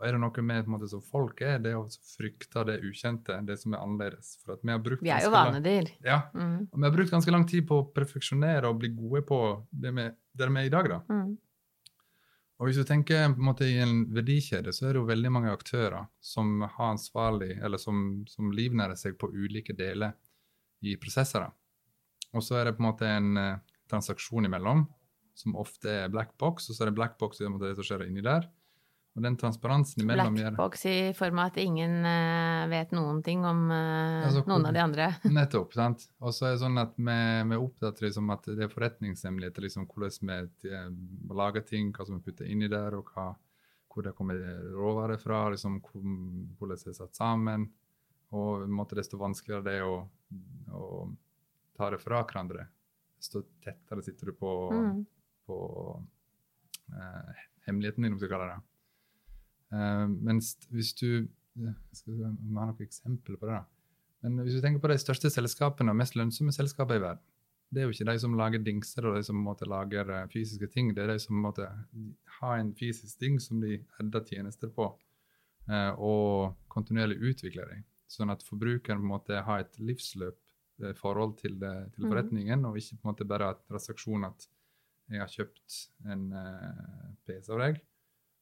Og 0.00 0.06
er 0.08 0.16
det 0.16 0.20
noe 0.24 0.42
med 0.42 0.66
måte, 0.66 0.88
som 0.90 1.02
folk 1.04 1.40
er, 1.46 1.60
det 1.62 1.70
er 1.70 1.78
å 1.78 1.84
frykte 2.16 2.64
det 2.66 2.80
ukjente, 2.82 3.36
det 3.46 3.54
som 3.60 3.74
er 3.76 3.84
annerledes. 3.84 4.32
For 4.42 4.58
vi 4.58 4.96
Vi 5.02 5.10
er 5.14 5.22
jo 5.22 5.30
vanedyr. 5.30 5.92
Ja, 6.02 6.22
Mm. 6.34 6.68
og 6.72 6.78
vi 6.78 6.84
har 6.88 6.96
brukt 6.96 7.10
ganske 7.12 7.30
lang 7.30 7.46
tid 7.46 7.66
på 7.68 7.78
å 7.78 7.92
perfeksjonere 7.94 8.64
og 8.68 8.80
bli 8.80 8.88
gode 8.88 9.22
på 9.22 9.38
det 9.70 9.94
vi, 9.94 10.10
der 10.34 10.48
vi 10.50 10.60
er 10.60 10.66
i 10.66 10.68
dag. 10.74 10.88
da. 10.88 11.00
Mm. 11.08 11.38
Og 12.58 12.66
hvis 12.68 12.76
du 12.76 12.84
tenker 12.84 13.28
på 13.34 13.40
en 13.40 13.46
måte 13.46 13.64
i 13.66 13.78
en 13.82 14.06
verdikjede, 14.14 14.72
så 14.72 14.86
er 14.86 14.92
det 14.92 15.00
jo 15.00 15.06
veldig 15.08 15.30
mange 15.34 15.50
aktører 15.52 16.06
som 16.20 16.60
har 16.62 16.92
ansvarlig, 16.92 17.56
eller 17.62 17.78
som, 17.78 18.24
som 18.26 18.50
livnærer 18.54 18.96
seg 18.96 19.16
på 19.18 19.30
ulike 19.34 19.74
deler 19.76 20.12
i 20.82 20.96
prosesser. 20.96 21.48
Og 22.34 22.42
så 22.42 22.60
er 22.60 22.64
det 22.64 22.76
på 22.76 22.82
en 22.84 22.88
måte 22.90 23.06
en 23.06 23.36
eh, 23.36 23.58
transaksjon 23.90 24.46
imellom, 24.46 24.86
som 25.34 25.54
ofte 25.56 25.88
er 26.04 26.08
black 26.12 26.34
box, 26.38 26.68
og 26.70 26.76
så 26.76 26.84
er 26.84 26.90
det 26.90 26.98
black 26.98 27.18
box 27.18 27.40
i 27.40 27.46
det 27.48 27.74
som 27.78 27.84
skjer 27.86 28.06
inni 28.08 28.22
der. 28.24 28.48
Og 29.12 29.20
den 29.20 29.34
transparensen 29.36 30.00
imellom 30.00 30.38
gjør 30.38 30.54
Blackbox 30.54 30.86
i 30.88 31.12
form 31.12 31.36
av 31.42 31.50
at 31.50 31.58
ingen 31.60 31.98
uh, 32.00 32.62
vet 32.72 32.94
noen 32.96 33.18
ting 33.22 33.42
om 33.44 33.66
uh, 33.68 34.22
Altså, 34.24 34.40
noen 34.48 34.64
av 34.64 34.72
de 34.72 34.80
andre. 34.80 35.08
Nettopp. 35.36 35.74
sant? 35.76 36.06
Og 36.24 36.32
så 36.32 36.46
er 36.48 36.54
det 36.54 36.62
sånn 36.62 36.80
at 36.80 36.94
vi, 36.96 37.16
vi 37.50 37.58
oppdater 37.60 38.06
liksom, 38.06 38.30
at 38.32 38.48
det 38.56 38.64
er 38.64 38.72
forretningshemmeligheter. 38.72 39.66
Liksom, 39.66 39.84
hvordan 39.92 40.32
vi 40.32 40.72
eh, 40.72 40.88
lager 41.28 41.60
ting, 41.68 41.92
hva 41.92 42.06
som 42.08 42.16
vi 42.22 42.30
putter 42.30 42.48
inni 42.48 42.70
der, 42.72 42.96
og 42.96 43.12
hva, 43.12 43.26
hvor 43.92 44.08
det 44.08 44.14
kommer 44.16 44.40
råvarer 44.72 45.20
fra. 45.20 45.42
Liksom, 45.52 45.76
hvor- 45.84 46.08
hvordan 46.56 46.80
det 46.80 46.94
er 46.94 47.00
satt 47.02 47.20
sammen. 47.20 47.68
Og 48.32 48.64
måte, 48.72 48.96
desto 48.96 49.20
vanskeligere 49.20 49.66
det 49.68 49.74
er 49.82 49.90
å, 49.92 50.06
å 50.72 51.10
ta 51.76 51.90
det 51.92 52.00
fra 52.00 52.22
hverandre, 52.24 52.64
desto 53.20 53.44
tettere 53.60 54.00
sitter 54.08 54.32
du 54.32 54.38
på, 54.40 54.56
Mm. 54.72 55.02
På 55.46 55.58
eh, 56.92 57.44
hemmeligheten 57.66 58.06
din, 58.06 58.16
om 58.16 58.20
du 58.20 58.28
kaller 58.30 58.54
det. 58.54 58.60
Eh, 59.76 60.06
mens 60.08 60.54
hvis 60.70 60.94
du 60.98 61.28
skal 61.92 62.14
vi 62.16 62.24
ha 62.24 62.32
noen 62.32 62.80
eksempler 62.80 63.36
på 63.36 63.48
det. 63.48 63.60
da. 63.60 63.64
Men 64.22 64.44
hvis 64.44 64.56
du 64.56 64.62
tenker 64.62 64.82
på 64.82 64.90
de 64.92 64.98
største 65.02 65.30
selskapene 65.34 65.92
og 65.92 65.98
mest 65.98 66.16
lønnsomme 66.16 66.54
selskapene 66.54 67.00
i 67.00 67.04
verden, 67.04 67.24
det 67.72 67.80
er 67.80 67.88
jo 67.88 67.94
ikke 67.94 68.08
de 68.10 68.20
som 68.20 68.34
lager 68.36 68.60
dingser 68.60 69.06
og 69.08 69.16
de 69.16 69.22
som 69.24 69.38
måtte 69.40 69.68
lager 69.68 70.10
eh, 70.12 70.28
fysiske 70.32 70.68
ting. 70.74 70.92
Det 70.94 71.04
er 71.04 71.14
de 71.14 71.22
som 71.22 71.38
måtte 71.40 71.68
ha 72.38 72.56
en 72.58 72.74
fysisk 72.76 73.18
ting 73.22 73.38
som 73.40 73.62
de 73.62 73.78
edder 74.00 74.26
tjenester 74.28 74.68
på, 74.72 74.90
eh, 75.70 75.90
og 75.96 76.52
kontinuerlig 76.72 77.16
utvikler 77.32 77.72
dem. 77.72 77.86
Sånn 78.12 78.32
at 78.32 78.44
forbrukeren 78.44 79.00
på 79.00 79.06
en 79.06 79.12
måte 79.14 79.40
har 79.46 79.64
et 79.64 79.80
livsløp 79.80 80.36
eh, 80.84 80.92
forhold 80.98 81.38
til, 81.40 81.56
det, 81.62 81.72
til 81.94 82.10
forretningen, 82.10 82.60
forretningen, 82.60 82.66
og 82.68 82.76
ikke 82.76 82.98
på 82.98 83.08
en 83.08 83.14
måte 83.14 83.28
bare 83.32 83.54
en 83.54 83.64
transaksjon 83.72 84.28
at 84.28 84.48
jeg 85.10 85.22
har 85.22 85.30
kjøpt 85.32 85.78
en 86.12 86.26
eh, 86.38 87.06
PC 87.26 87.50
av 87.52 87.62
deg, 87.66 87.80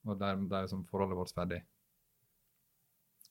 og 0.09 0.19
der, 0.21 0.40
der 0.50 0.64
er 0.64 0.73
som 0.73 0.87
forholdet 0.88 1.19
vårt 1.19 1.35
ferdig. 1.37 1.62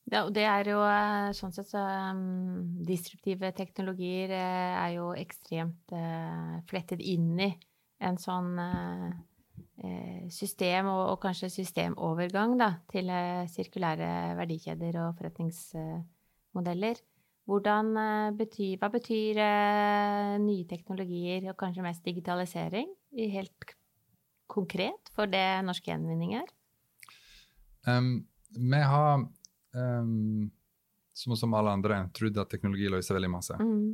Ja, 0.10 0.24
og 0.26 0.34
det 0.34 0.46
er 0.50 0.66
jo 0.72 0.80
eh, 0.82 1.30
sånn 1.38 1.54
sett 1.54 1.70
så 1.70 1.82
um, 1.84 2.82
Disruptive 2.86 3.52
teknologier 3.54 4.32
eh, 4.34 4.78
er 4.80 4.94
jo 4.96 5.12
ekstremt 5.14 5.94
uh, 5.94 6.58
flettet 6.70 7.04
inn 7.06 7.36
i 7.38 7.50
en 8.02 8.18
sånn 8.18 8.56
eh, 8.64 10.26
system, 10.34 10.90
og, 10.90 11.04
og 11.14 11.20
kanskje 11.22 11.52
systemovergang, 11.54 12.56
da, 12.58 12.72
til 12.90 13.12
uh, 13.12 13.46
sirkulære 13.52 14.10
verdikjeder 14.40 14.98
og 15.04 15.20
forretningsmodeller. 15.20 17.04
Hvordan 17.50 17.96
hva 18.38 18.90
betyr 18.94 19.40
nye 20.38 20.66
teknologier, 20.70 21.48
og 21.50 21.58
kanskje 21.58 21.82
mest 21.82 22.04
digitalisering, 22.06 22.92
helt 23.16 23.76
konkret 24.50 25.12
for 25.16 25.30
det 25.30 25.46
norsk 25.66 25.90
gjenvinning 25.92 26.36
er? 26.40 26.48
Um, 27.88 28.28
vi 28.50 28.82
har, 28.92 29.26
um, 29.74 30.50
som, 31.14 31.36
som 31.38 31.54
alle 31.58 31.76
andre, 31.78 32.02
trodd 32.16 32.38
at 32.42 32.52
teknologi 32.52 32.90
løser 32.92 33.18
veldig 33.18 33.32
masse. 33.32 33.58
Mm. 33.60 33.94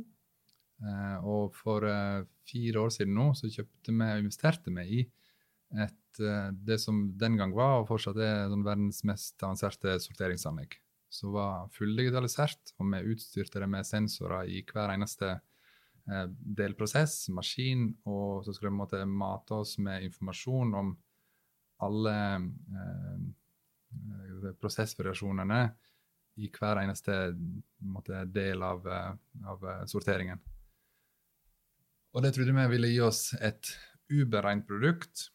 Uh, 0.84 1.16
og 1.24 1.54
for 1.56 1.86
uh, 1.88 2.24
fire 2.48 2.82
år 2.84 2.92
siden 2.92 3.14
nå 3.16 3.30
så 3.36 3.48
kjøpte 3.48 3.94
vi 3.94 4.08
og 4.10 4.24
investerte 4.24 4.72
vi 4.76 4.84
i 4.98 5.04
et, 5.76 6.20
uh, 6.20 6.50
det 6.52 6.78
som 6.82 7.06
den 7.18 7.38
gang 7.40 7.54
var, 7.56 7.80
og 7.80 7.88
fortsatt 7.90 8.20
er 8.20 8.50
den 8.52 8.64
verdens 8.66 9.02
mest 9.08 9.40
avanserte 9.42 9.96
sorteringsanlegg. 10.04 10.76
Som 11.12 11.32
var 11.36 11.68
fulldigitalisert, 11.72 12.74
og 12.80 12.90
vi 12.92 13.14
utstyrte 13.14 13.62
det 13.62 13.68
med 13.70 13.86
sensorer 13.88 14.50
i 14.50 14.64
hver 14.66 14.90
eneste 14.92 15.36
eh, 15.36 15.44
delprosess, 16.06 17.28
maskin, 17.34 17.88
og 18.06 18.44
så 18.46 18.54
skal 18.54 18.70
vi 18.70 19.00
mate 19.10 19.54
oss 19.56 19.76
med 19.82 20.04
informasjon 20.06 20.74
om 20.78 20.92
alle 21.82 22.16
eh, 22.36 23.24
prosessvariasjonene 24.62 25.60
i 26.36 26.50
hver 26.52 26.82
eneste 26.84 27.16
måte, 27.90 28.22
del 28.30 28.62
av, 28.62 28.86
eh, 28.86 29.12
av, 29.50 29.66
sorteringen. 29.90 30.38
Og 32.14 32.22
det 32.24 32.32
trodde 32.36 32.54
vi 32.56 32.68
ville 32.72 32.92
gi 32.92 33.00
oss 33.04 33.28
et 33.40 33.72
uberegnet 34.12 34.68
produkt 34.68 35.30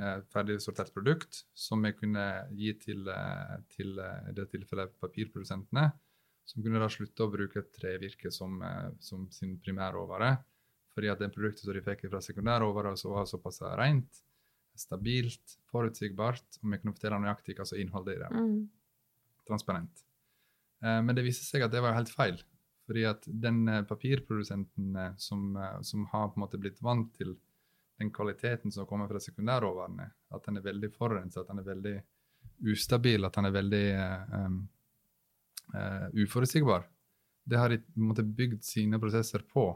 Eh, 0.00 0.22
ferdig 0.32 0.56
sortert 0.64 0.88
produkt 0.94 1.42
som 1.52 1.82
vi 1.84 1.90
kunne 1.92 2.24
gi 2.56 2.70
til, 2.80 3.04
eh, 3.12 3.56
til 3.74 3.98
eh, 4.00 4.30
det 4.32 4.46
tilfellet 4.54 4.94
papirprodusentene, 5.02 5.90
som 6.44 6.62
kunne 6.62 6.80
da 6.82 6.88
slutte 6.90 7.24
å 7.24 7.30
bruke 7.32 7.64
trevirke 7.74 8.32
som, 8.34 8.58
som 9.00 9.28
sin 9.32 9.56
primærråvare. 9.62 10.34
Fordi 10.92 11.08
at 11.08 11.22
det 11.22 11.30
produktet 11.32 11.64
som 11.64 11.72
de 11.72 11.84
fikk 11.84 12.06
fra 12.10 12.20
sekundærråvare, 12.20 12.94
var 13.08 13.28
såpass 13.28 13.62
rent, 13.80 14.22
stabilt, 14.76 15.56
forutsigbart, 15.72 16.58
og 16.60 16.72
vi 16.72 16.80
kunne 16.80 16.96
fortelle 16.96 17.20
nøyaktig 17.22 17.56
hva 17.56 17.66
som 17.68 17.80
innholdet 17.80 18.18
i 18.18 18.22
det. 18.24 18.32
Mm. 18.36 18.58
Transparent. 19.48 20.02
Men 20.82 21.14
det 21.16 21.24
viste 21.24 21.46
seg 21.46 21.64
at 21.64 21.72
det 21.72 21.80
var 21.84 21.96
helt 21.96 22.12
feil. 22.12 22.42
Fordi 22.88 23.06
at 23.08 23.24
den 23.24 23.62
papirprodusenten 23.88 24.98
som, 25.22 25.56
som 25.86 26.04
har 26.12 26.28
på 26.28 26.40
en 26.40 26.44
måte 26.44 26.60
blitt 26.60 26.82
vant 26.84 27.12
til 27.16 27.36
den 28.02 28.10
kvaliteten 28.12 28.72
som 28.72 28.86
kommer 28.86 29.08
fra 29.08 29.20
sekundærråvarene. 29.22 30.08
At 30.34 30.46
den 30.48 30.58
er 30.58 30.66
veldig 30.66 30.90
forurenset, 30.96 31.42
at 31.44 31.50
den 31.52 31.62
er 31.62 31.68
veldig 31.68 31.96
ustabil, 32.72 33.24
at 33.24 33.36
den 33.38 33.48
er 33.48 33.54
veldig 33.54 33.84
um, 34.34 34.56
uh, 35.74 36.08
uforutsigbar. 36.14 36.86
Det 37.44 37.58
har 37.58 37.72
de 37.72 37.80
måtte, 37.98 38.24
bygd 38.24 38.64
sine 38.66 39.00
prosesser 39.02 39.44
på. 39.46 39.70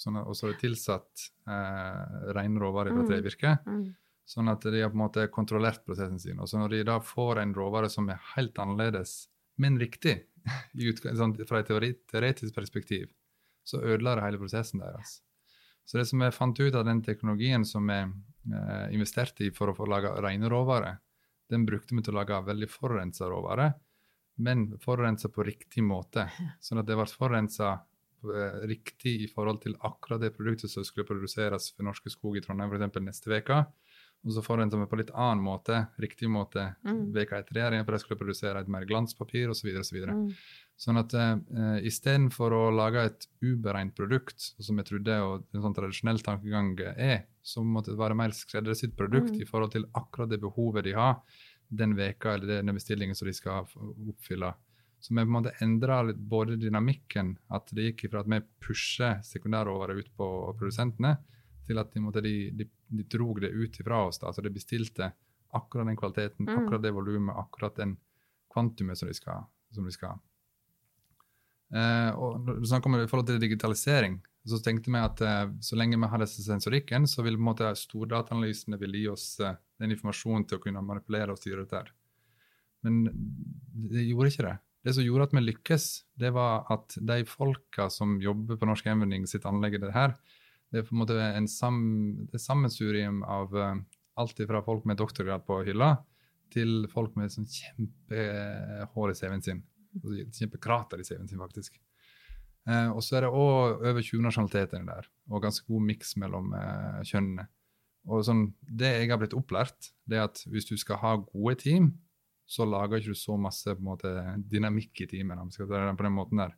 Sånn 0.00 0.16
og 0.22 0.32
så 0.36 0.46
har 0.46 0.54
de 0.54 0.62
tilsatt 0.62 1.26
uh, 1.48 2.30
rene 2.36 2.62
råvarer 2.62 2.94
fra 2.94 3.04
mm. 3.04 3.10
trevirke. 3.10 3.56
Mm. 3.66 3.84
Sånn 4.30 4.48
at 4.52 4.62
de 4.62 4.80
har 4.80 4.92
på 4.92 4.98
en 4.98 5.04
måte 5.04 5.26
kontrollert 5.34 5.82
prosessen 5.84 6.20
sin. 6.22 6.38
Og 6.40 6.48
så 6.48 6.60
når 6.60 6.76
de 6.76 6.84
da 6.92 7.00
får 7.02 7.42
en 7.42 7.54
råvare 7.56 7.90
som 7.92 8.08
er 8.12 8.20
helt 8.36 8.58
annerledes, 8.62 9.24
men 9.60 9.76
riktig, 9.80 10.20
sånn, 11.18 11.34
fra 11.48 11.60
et 11.60 11.72
teoretisk 12.08 12.54
perspektiv, 12.56 13.10
så 13.66 13.82
ødela 13.82 14.14
det 14.16 14.28
hele 14.28 14.40
prosessen 14.40 14.80
deres. 14.80 15.18
Så 15.84 15.98
det 15.98 16.06
som 16.06 16.22
jeg 16.22 16.36
fant 16.36 16.60
ut 16.60 16.76
av 16.78 16.86
den 16.86 17.02
teknologien 17.02 17.64
som 17.66 17.88
vi 17.90 17.98
eh, 17.98 18.86
investerte 18.94 19.48
i 19.48 19.52
for 19.54 19.72
å 19.72 19.76
få 19.76 19.88
lage 19.90 20.12
rene 20.22 20.48
råvarer, 20.50 21.00
den 21.50 21.64
brukte 21.66 21.96
vi 21.96 22.04
til 22.06 22.14
å 22.14 22.20
lage 22.20 22.38
veldig 22.46 22.68
forurensa 22.70 23.26
råvarer, 23.30 23.74
men 24.40 24.66
forurensa 24.80 25.30
på 25.32 25.44
riktig 25.46 25.84
måte. 25.84 26.26
Sånn 26.64 26.80
at 26.80 26.88
det 26.88 26.96
ble 26.98 27.06
forurensa 27.10 27.72
eh, 27.76 28.62
riktig 28.70 29.16
i 29.26 29.28
forhold 29.30 29.62
til 29.64 29.76
akkurat 29.86 30.22
det 30.24 30.34
produktet 30.36 30.72
som 30.72 30.86
skulle 30.86 31.08
produseres 31.08 31.70
for 31.74 31.86
Norske 31.86 32.12
Skog 32.12 32.40
i 32.40 32.44
Trondheim 32.44 32.72
f.eks. 32.72 33.02
neste 33.04 33.36
uke. 33.36 33.64
Og 34.20 34.34
så 34.36 34.42
forurensa 34.44 34.76
vi 34.76 34.88
på 34.88 34.98
litt 35.00 35.10
annen 35.16 35.40
måte, 35.40 35.78
riktig 36.00 36.28
måte, 36.28 36.66
mm. 36.84 37.06
veka 37.14 37.38
etter 37.40 37.56
det, 37.56 37.84
for 37.86 37.96
de 37.96 38.00
skulle 38.02 38.20
produsere 38.20 38.60
et 38.60 38.68
mer 38.68 38.84
glanspapir 38.88 39.48
osv. 39.48 39.70
osv. 39.80 39.96
Mm. 40.10 40.26
Sånn 40.80 41.00
at 41.00 41.14
uh, 41.16 41.30
eh, 41.40 41.78
istedenfor 41.88 42.52
å 42.52 42.60
lage 42.72 43.06
et 43.08 43.26
uberegnet 43.40 43.96
produkt, 43.96 44.50
som 44.60 44.76
jeg 44.76 44.90
trodde 44.90 45.16
og 45.24 45.56
en 45.56 45.64
sånn 45.64 45.76
tradisjonell 45.76 46.20
tankegang 46.24 46.74
er, 46.92 47.24
så 47.40 47.64
måtte 47.64 47.94
det 47.94 48.00
være 48.00 48.18
mer 48.20 48.36
skreddersydd 48.36 48.92
produkt 48.98 49.32
mm. 49.32 49.40
i 49.40 49.48
forhold 49.48 49.72
til 49.72 49.88
akkurat 49.96 50.28
det 50.28 50.42
behovet 50.44 50.84
de 50.84 50.94
har 51.00 51.16
den 51.70 51.94
veka 51.96 52.34
eller 52.34 52.60
den 52.60 52.74
bestillingen 52.74 53.16
som 53.16 53.28
de 53.28 53.34
skal 53.36 53.66
oppfylle. 54.10 54.52
Så 55.00 55.14
vi 55.14 55.22
på 55.22 55.28
en 55.28 55.36
måte 55.38 55.54
endra 55.64 56.02
både 56.12 56.58
dynamikken, 56.60 57.32
at 57.48 57.70
det 57.72 57.86
gikk 57.88 58.10
fra 58.12 58.20
at 58.20 58.28
vi 58.28 58.40
pusher 58.60 59.22
sekundæråvarer 59.24 60.02
ut 60.02 60.10
på 60.16 60.28
produsentene, 60.58 61.14
til 61.66 61.78
at 61.80 61.92
de, 61.94 62.02
måtte, 62.02 62.22
de, 62.24 62.50
de, 62.52 62.66
de 62.66 63.06
drog 63.08 63.40
det 63.44 63.52
ut 63.54 63.78
ifra 63.80 64.02
oss. 64.08 64.18
Da. 64.18 64.28
Altså 64.28 64.42
de 64.44 64.52
bestilte 64.52 65.12
akkurat 65.56 65.86
den 65.86 65.96
kvaliteten, 65.96 66.48
mm. 66.48 66.56
akkurat 66.58 66.82
det 66.82 66.92
volumet, 66.96 67.36
akkurat 67.38 67.78
den 67.78 67.94
kvantumet 68.52 68.98
som 68.98 69.08
de 69.08 69.14
skal, 69.16 69.46
som 69.72 69.86
de 69.86 69.94
skal 69.94 70.18
Eh, 71.70 72.10
og 72.18 72.48
om 72.50 72.94
i 72.98 73.06
forhold 73.06 73.26
til 73.28 73.40
digitalisering, 73.40 74.18
så 74.48 74.58
tenkte 74.62 74.90
vi 74.90 74.98
at 74.98 75.20
eh, 75.22 75.52
så 75.62 75.78
lenge 75.78 75.98
vi 76.00 76.10
har 76.10 76.22
disse 76.22 76.42
sensorikken, 76.42 77.06
så 77.06 77.22
vil 77.22 77.38
på 77.38 77.42
en 77.44 77.48
måte 77.50 77.74
stordataanalysene 77.78 78.78
vil 78.80 78.96
gi 78.98 79.04
oss 79.12 79.26
eh, 79.40 79.54
den 79.80 79.94
informasjonen 79.94 80.46
til 80.46 80.58
å 80.58 80.62
kunne 80.62 80.82
manipulere 80.84 81.34
og 81.34 81.40
styre 81.40 81.64
dette. 81.64 81.94
Men 82.84 83.02
det 83.90 84.04
gjorde 84.06 84.32
ikke 84.32 84.46
det. 84.46 84.56
Det 84.84 84.94
som 84.96 85.04
gjorde 85.04 85.26
at 85.28 85.34
vi 85.36 85.42
lykkes, 85.44 85.86
det 86.20 86.30
var 86.32 86.68
at 86.72 86.96
de 86.96 87.18
folka 87.28 87.90
som 87.92 88.16
jobber 88.22 88.56
på 88.56 88.68
Norsk 88.68 88.86
Gjenvinning 88.88 89.26
sitt 89.28 89.44
anlegg 89.48 89.76
det 89.82 89.92
her, 89.92 90.14
det 90.70 90.80
er 90.80 90.86
på 90.86 90.94
en 90.94 91.02
måte 91.02 91.18
en 91.18 91.48
sam, 91.50 91.80
sammensurium 92.38 93.20
av 93.26 93.52
uh, 93.56 93.74
alt 94.20 94.40
fra 94.46 94.62
folk 94.64 94.86
med 94.88 95.00
doktorgrad 95.00 95.44
på 95.44 95.60
hylla, 95.66 95.96
til 96.50 96.86
folk 96.90 97.14
med 97.18 97.32
sånn 97.34 97.48
kjempehår 97.50 99.12
i 99.12 99.18
CV-en 99.18 99.44
sin. 99.44 99.62
Altså, 100.00 100.24
kjempekrater 100.38 101.02
i 101.02 101.06
CV-en 101.06 101.28
sin, 101.28 101.42
faktisk. 101.42 101.76
Uh, 102.68 102.90
og 102.94 103.02
så 103.04 103.18
er 103.18 103.26
det 103.26 103.34
òg 103.34 103.84
over 103.90 104.00
20 104.00 104.24
nasjonaliteter 104.24 104.86
der, 104.86 105.10
og 105.28 105.44
ganske 105.44 105.66
god 105.68 105.86
miks 105.90 106.16
mellom 106.22 106.54
uh, 106.54 107.02
kjønnene. 107.04 107.50
Og 108.08 108.24
sånn, 108.24 108.54
Det 108.60 108.88
jeg 108.88 109.10
har 109.10 109.20
blitt 109.20 109.36
opplært, 109.36 109.90
det 110.08 110.18
er 110.18 110.28
at 110.28 110.40
hvis 110.48 110.68
du 110.70 110.76
skal 110.80 111.00
ha 111.02 111.16
gode 111.20 111.58
team, 111.60 111.92
så 112.50 112.66
lager 112.66 112.98
ikke 112.98 113.14
du 113.14 113.18
så 113.18 113.36
masse 113.38 113.74
måte, 113.78 114.10
dynamikk 114.50 115.04
i 115.04 115.08
teamet. 115.10 115.52
Skal 115.54 115.68
ta 115.68 115.84
det 115.84 115.98
på 115.98 116.06
den 116.06 116.16
måten 116.16 116.40
der. 116.40 116.56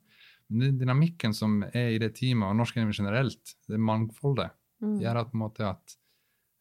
Men 0.48 0.64
den 0.64 0.78
dynamikken 0.80 1.34
som 1.36 1.60
er 1.72 1.92
i 1.92 2.00
det 2.00 2.14
teamet, 2.16 2.48
og 2.48 2.56
norsk 2.56 2.78
generelt, 2.80 3.56
det 3.68 3.80
mangfoldet, 3.80 4.54
mm. 4.80 4.98
gjør 5.02 5.20
at 5.20 5.30
på 5.30 5.36
en 5.36 5.42
måte 5.42 5.66
at 5.68 5.96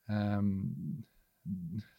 um, 0.10 0.52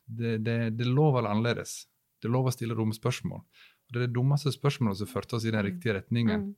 det, 0.07 0.39
det, 0.45 0.57
det 0.77 0.87
er 0.87 0.93
lov 0.93 1.13
å 1.13 1.21
være 1.21 1.33
annerledes. 1.33 1.87
Det 2.21 2.29
er 2.29 2.35
lov 2.37 2.51
å 2.51 2.55
stille 2.55 2.77
dumme 2.79 2.97
spørsmål. 2.97 3.41
Det 3.89 4.01
er 4.01 4.07
det 4.07 4.17
dummeste 4.17 4.53
spørsmålet 4.55 5.01
som 5.01 5.11
førte 5.11 5.37
oss 5.37 5.47
i 5.47 5.53
den 5.53 5.61
mm. 5.61 5.69
riktige 5.71 5.97
retningen. 5.99 6.49
Mm. 6.49 6.53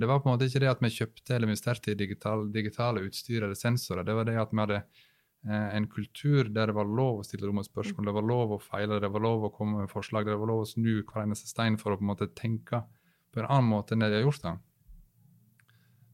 Det 0.00 0.08
var 0.08 0.20
på 0.20 0.30
en 0.30 0.36
måte 0.36 0.46
ikke 0.48 0.62
det 0.62 0.70
at 0.70 0.82
vi 0.84 0.92
kjøpte 0.94 1.34
eller 1.34 1.50
investerte 1.50 1.92
i 1.92 1.98
digital, 1.98 2.46
digitale 2.52 3.02
utstyr 3.08 3.42
eller 3.42 3.58
sensorer. 3.58 4.06
Det 4.06 4.16
var 4.16 4.28
det 4.28 4.36
at 4.40 4.52
vi 4.52 4.62
hadde 4.62 4.82
en 5.48 5.86
kultur 5.88 6.50
der 6.52 6.68
det 6.68 6.74
var 6.76 6.84
lov 6.84 7.22
å 7.22 7.24
stille 7.24 7.46
dumme 7.48 7.62
spørsmål, 7.64 8.10
det 8.10 8.12
var 8.12 8.26
lov 8.28 8.50
å 8.52 8.58
feile, 8.60 8.98
det 9.00 9.08
var 9.08 9.22
lov 9.24 9.46
å 9.46 9.52
komme 9.54 9.80
med 9.80 9.92
forslag, 9.92 10.26
det 10.28 10.36
var 10.36 10.50
lov 10.50 10.66
å 10.66 10.68
snu 10.68 10.98
hver 10.98 11.22
eneste 11.22 11.48
stein 11.48 11.78
for 11.80 11.94
å 11.94 11.96
på 11.96 12.04
en 12.04 12.10
måte 12.10 12.28
tenke 12.36 12.82
på 13.32 13.40
en 13.40 13.48
annen 13.48 13.70
måte 13.70 13.94
enn 13.94 14.04
det 14.04 14.10
de 14.12 14.18
har 14.18 14.26
gjort. 14.26 14.42
da. 14.44 14.52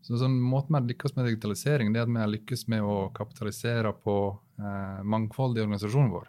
Så 0.06 0.21
sånn 0.21 0.37
måten 0.38 0.71
vi 0.71 0.78
har 0.78 0.87
lykkes 0.92 1.16
med 1.16 1.26
digitalisering, 1.26 1.90
det 1.90 1.99
er 1.99 2.06
at 2.06 2.12
vi 2.12 2.23
har 2.23 2.30
lykkes 2.30 2.68
med 2.71 2.87
å 2.87 2.97
kapitalisere 3.16 3.90
på 4.04 4.16
eh, 4.61 5.00
mangfold 5.02 5.59
i 5.59 5.64
organisasjonen 5.64 6.12
vår. 6.14 6.28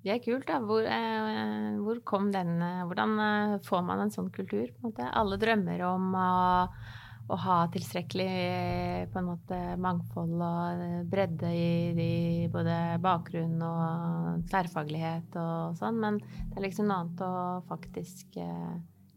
Det 0.00 0.14
er 0.14 0.22
kult, 0.24 0.46
da. 0.48 0.56
Hvor, 0.64 0.86
eh, 0.88 1.76
hvor 1.84 2.00
kom 2.08 2.30
den 2.32 2.54
eh, 2.64 2.84
Hvordan 2.88 3.18
eh, 3.20 3.58
får 3.66 3.82
man 3.84 4.00
en 4.00 4.12
sånn 4.14 4.30
kultur? 4.32 4.70
Alle 4.96 5.36
drømmer 5.36 5.82
om 5.90 6.14
å, 6.16 6.30
å, 7.30 7.38
ha 7.44 7.58
tilstrekkelig 7.72 8.28
på 9.12 9.20
en 9.20 9.28
måte, 9.28 9.58
mangfold 9.80 10.42
og 10.44 10.82
bredde 11.10 11.52
i, 11.54 11.70
i 11.94 12.48
både 12.52 12.76
bakgrunn 13.02 13.56
og 13.64 14.44
tverrfaglighet 14.50 15.38
og 15.40 15.78
sånn, 15.78 16.00
men 16.02 16.20
det 16.20 16.58
er 16.58 16.66
liksom 16.66 16.90
noe 16.90 17.04
annet 17.04 17.24
å 17.24 17.32
faktisk 17.70 18.38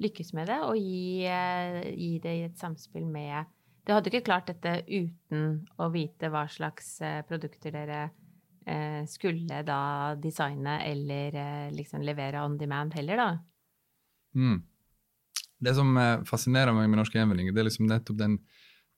lykkes 0.03 0.33
med 0.37 0.49
det 0.51 0.59
og 0.65 0.77
gi, 0.79 1.25
gi 1.25 2.11
det 2.23 2.37
i 2.39 2.47
et 2.47 2.57
samspill 2.59 3.05
med 3.07 3.51
Du 3.85 3.93
hadde 3.93 4.09
ikke 4.09 4.25
klart 4.25 4.49
dette 4.49 4.81
uten 4.87 5.63
å 5.77 5.89
vite 5.93 6.31
hva 6.33 6.47
slags 6.51 6.97
produkter 7.29 7.75
dere 7.75 8.03
Eh, 8.65 9.05
skulle 9.05 9.59
da 9.67 10.15
designe 10.15 10.77
eller 10.87 11.35
eh, 11.35 11.71
liksom 11.75 12.01
levere 12.01 12.45
on 12.45 12.57
demand 12.57 12.93
heller, 12.95 13.17
da. 13.17 13.31
Mm. 14.35 14.61
Det 15.63 15.73
som 15.77 15.95
eh, 15.99 16.23
fascinerer 16.27 16.75
meg 16.75 16.89
med 16.89 17.01
norsk 17.01 17.15
gjenvinning, 17.17 17.51
det 17.53 17.63
er 17.63 17.69
liksom 17.69 17.87
nettopp 17.89 18.19
den 18.19 18.37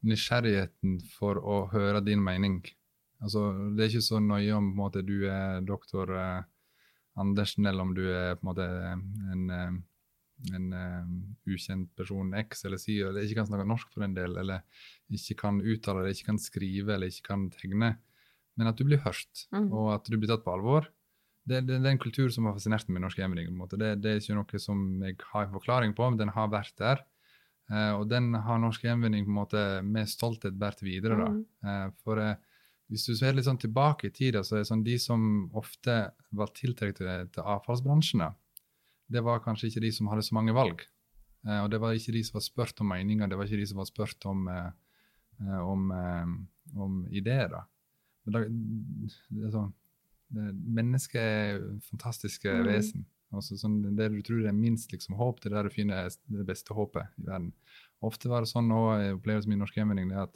nysgjerrigheten 0.05 0.99
for 1.15 1.39
å 1.39 1.65
høre 1.71 2.03
din 2.05 2.21
mening. 2.23 2.59
Altså, 3.23 3.47
det 3.73 3.85
er 3.85 3.93
ikke 3.93 4.05
så 4.05 4.21
nøye 4.21 4.57
om 4.57 4.71
måte, 4.77 5.05
du 5.05 5.27
er 5.31 5.65
doktor 5.65 6.13
eh, 6.13 6.45
Andersen, 7.21 7.67
eller 7.69 7.85
om 7.85 7.93
du 7.95 8.03
er 8.11 8.35
på 8.35 8.43
en 8.43 8.49
måte 8.49 8.65
en, 9.31 9.43
en 10.51 10.65
uh, 10.75 11.05
ukjent 11.47 11.87
person 11.95 12.33
X 12.41 12.65
eller 12.67 12.81
Y, 12.81 12.97
eller 13.07 13.23
ikke 13.23 13.37
kan 13.37 13.47
snakke 13.47 13.67
norsk 13.69 13.93
for 13.93 14.03
en 14.03 14.17
del, 14.17 14.35
eller 14.41 14.65
ikke 15.15 15.37
kan 15.45 15.61
uttale 15.63 16.03
det, 16.03 16.17
ikke 16.17 16.33
kan 16.33 16.41
skrive 16.43 16.97
eller 16.97 17.13
ikke 17.13 17.29
kan 17.29 17.45
tegne 17.55 17.93
men 18.55 18.71
at 18.71 18.79
du 18.79 18.85
blir 18.87 19.01
hørt, 19.03 19.45
mm. 19.51 19.67
og 19.75 19.91
at 19.97 20.07
du 20.07 20.17
blir 20.17 20.31
tatt 20.31 20.45
på 20.45 20.53
alvor. 20.55 20.87
Det, 21.45 21.59
det, 21.61 21.77
det 21.77 21.85
er 21.85 21.93
en 21.93 22.01
kultur 22.01 22.31
som 22.33 22.47
har 22.47 22.55
fascinert 22.57 22.87
meg 22.87 22.97
med 22.97 23.05
norsk 23.05 23.19
hjemmering. 23.21 23.51
Det, 23.71 23.91
det, 24.01 24.11
er 24.11 24.21
ikke 24.21 24.37
noe 24.37 24.61
som 24.61 24.79
jeg 25.05 25.19
har 25.29 25.45
en 25.45 25.53
forklaring 25.53 25.93
på, 25.97 26.07
men 26.09 26.17
den 26.21 26.33
har 26.33 26.49
vært 26.53 26.73
der. 26.81 27.03
Eh, 27.69 27.91
og 27.93 28.07
den 28.09 28.31
har 28.45 28.59
Norsk 28.61 28.83
Gjenvinning 28.85 29.25
på 29.25 29.33
en 29.33 29.39
måte 29.39 29.61
med 29.85 30.09
stolthet 30.09 30.57
båret 30.57 30.81
videre. 30.85 31.19
da. 31.21 31.29
Mm. 31.29 31.43
Eh, 31.69 31.85
for 32.05 32.21
eh, 32.21 32.35
hvis 32.89 33.05
du 33.09 33.13
ser 33.17 33.37
litt 33.37 33.47
sånn 33.47 33.61
tilbake 33.61 34.09
i 34.09 34.13
tida, 34.13 34.43
så 34.45 34.57
er 34.57 34.63
det 34.63 34.69
sånn 34.69 34.85
de 34.85 34.97
som 35.01 35.21
ofte 35.57 35.99
var 36.37 36.51
tiltrukket 36.57 37.01
til, 37.01 37.29
til 37.33 37.53
avfallsbransjen, 37.55 38.25
det 39.09 39.21
var 39.25 39.41
kanskje 39.45 39.69
ikke 39.69 39.85
de 39.85 39.91
som 39.93 40.09
hadde 40.09 40.25
så 40.25 40.37
mange 40.37 40.53
valg. 40.57 40.83
Eh, 41.45 41.61
og 41.61 41.69
det 41.73 41.79
var 41.81 41.95
ikke 41.95 42.15
de 42.15 42.23
som 42.25 42.39
var 42.39 42.45
spurt 42.45 42.81
om 42.81 42.91
meninger, 42.93 43.29
det 43.29 43.37
var 43.37 43.49
ikke 43.49 43.61
de 43.61 43.69
som 43.69 43.81
var 43.81 43.89
spurt 43.89 44.27
om, 44.29 44.45
eh, 44.49 44.69
eh, 45.41 45.61
om, 45.61 45.89
om 46.73 46.99
ideer. 47.09 47.49
da. 47.53 47.63
Men 48.25 48.35
da, 48.35 48.43
det 48.49 49.47
er 49.47 49.53
sånn, 49.53 49.73
Mennesket 50.35 51.21
er 51.21 51.59
fantastiske 51.89 52.51
Mm. 52.51 52.65
vesen. 52.67 53.05
Altså, 53.33 53.57
sånn, 53.59 53.81
det 53.97 54.11
du 54.13 54.21
tror 54.21 54.41
det 54.43 54.47
er 54.51 54.55
minst 54.55 54.91
liksom, 54.93 55.15
håp, 55.19 55.39
det 55.41 55.51
er 55.51 55.55
der 55.57 55.63
du 55.69 55.73
finner 55.73 56.09
det 56.29 56.45
beste 56.47 56.73
håpet 56.77 57.07
i 57.19 57.25
verden. 57.27 57.51
Ofte 58.05 58.29
var 58.29 58.41
det 58.45 58.49
sånn 58.51 58.69
også, 58.71 59.01
i 59.01 59.13
opplevelsen 59.17 59.49
min 59.49 59.57
i 59.59 59.63
Norsk 59.63 59.75
hjemvending, 59.79 60.09
det 60.09 60.17
at 60.21 60.35